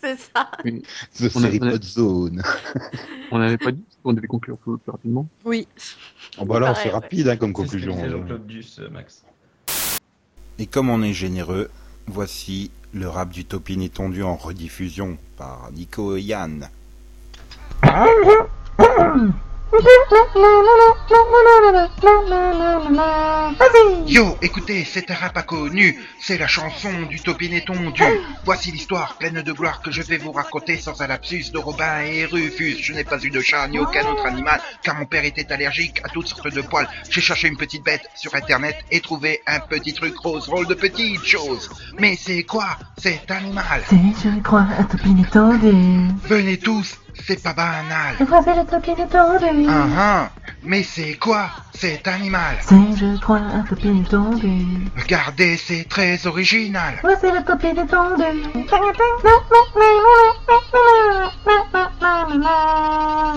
[0.00, 0.50] c'est ça.
[0.64, 2.42] The On a- Seripod Zone.
[3.30, 5.26] On n'avait pas dit qu'on devait conclure plus, plus rapidement.
[5.44, 5.68] Oui.
[6.38, 7.96] Bon, bah là, c'est rapide hein, comme C'est conclusion.
[8.08, 9.24] Jean-Claude Duss, euh, Max.
[10.58, 11.70] Et comme on est généreux,
[12.06, 16.68] voici le rap du Topin étendu en rediffusion par Nico et Yann.
[24.06, 28.02] Yo, écoutez, c'est un rap inconnu, c'est la chanson du topinet tondu.
[28.44, 32.02] Voici l'histoire pleine de gloire que je vais vous raconter sans un lapsus de Robin
[32.02, 32.82] et Rufus.
[32.82, 36.02] Je n'ai pas eu de chat ni aucun autre animal, car mon père était allergique
[36.04, 36.88] à toutes sortes de poils.
[37.08, 40.74] J'ai cherché une petite bête sur internet et trouvé un petit truc rose, rôle de
[40.74, 41.70] petite chose.
[41.98, 43.82] Mais c'est quoi cet animal?
[43.88, 45.72] C'est, je crois, un topin étendu.
[46.24, 48.16] Venez tous, c'est pas banal.
[48.20, 49.66] Voici le topin étendu.
[49.68, 50.30] Ah ah,
[50.64, 54.66] mais c'est quoi cet animal C'est, je crois, un topin étendu.
[54.96, 56.94] Regardez, c'est très original.
[57.02, 58.22] Voici le topin étendu.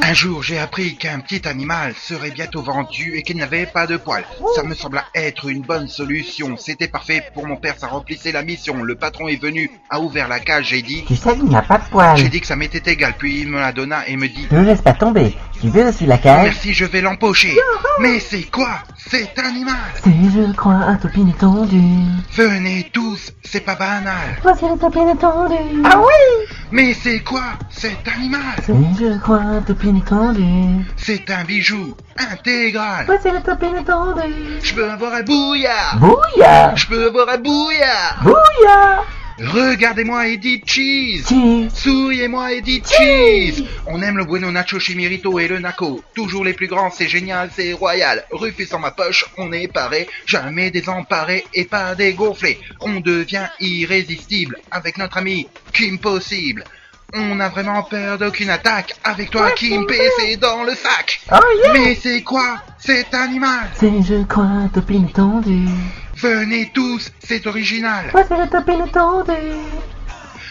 [0.01, 3.97] Un jour, j'ai appris qu'un petit animal serait bientôt vendu et qu'il n'avait pas de
[3.97, 4.25] poils.
[4.55, 6.55] Ça me sembla être une bonne solution.
[6.57, 8.83] C'était parfait pour mon père, ça remplissait la mission.
[8.83, 11.03] Le patron est venu, a ouvert la cage, j'ai dit...
[11.07, 12.17] Tu sais qu'il n'a pas de poils.
[12.17, 14.47] J'ai dit que ça m'était égal, puis il me la donna et me dit...
[14.51, 15.35] Ne laisse pas tomber.
[15.65, 16.43] Tu veux dessus la cage?
[16.43, 17.57] Merci, je vais l'empocher.
[17.99, 18.69] Mais c'est quoi?
[18.97, 21.81] Cet animal C'est, je crois, un topin étendu.
[22.33, 24.37] Venez tous, c'est pas banal.
[24.43, 25.55] Voici le topin étendu.
[25.83, 27.41] Ah oui Mais c'est quoi?
[27.71, 30.85] Cet animal C'est, je crois, un topin étendu.
[30.97, 31.95] C'est un bijou
[32.31, 33.05] intégral.
[33.07, 34.33] Voici le topin étendu.
[34.61, 35.97] Je peux avoir un bouillard.
[35.99, 38.19] Bouillard Je peux avoir un bouillard.
[38.21, 39.03] Bouillard
[39.37, 41.27] Regardez-moi et dites cheese.
[41.73, 46.01] Souriez-moi et dites cheese On aime le bueno nacho chimirito et le naco.
[46.13, 48.23] Toujours les plus grands, c'est génial, c'est royal.
[48.31, 50.07] Rufus en ma poche, on est paré.
[50.25, 52.59] Jamais désemparé et pas dégonflé.
[52.79, 56.63] On devient irrésistible avec notre ami Kim Possible.
[57.13, 58.95] On n'a vraiment peur d'aucune attaque.
[59.03, 61.21] Avec toi, Kim P, c'est dans le sac.
[61.31, 63.69] Oh yeah Mais c'est quoi cet animal?
[63.75, 65.65] C'est, je crois, un topin étendu?
[66.25, 68.05] Venez tous, c'est original.
[68.11, 69.31] Voici le topin étendu.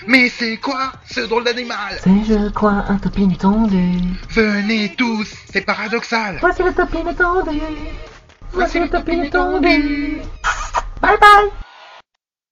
[0.07, 1.99] Mais c'est quoi ce drôle d'animal?
[2.01, 3.99] C'est, je crois, un topin étendu.
[4.31, 6.39] Venez tous, c'est paradoxal.
[6.41, 7.61] Voici le topin étendu.
[8.53, 10.21] Voici le topin étendu.
[11.03, 11.51] Bye bye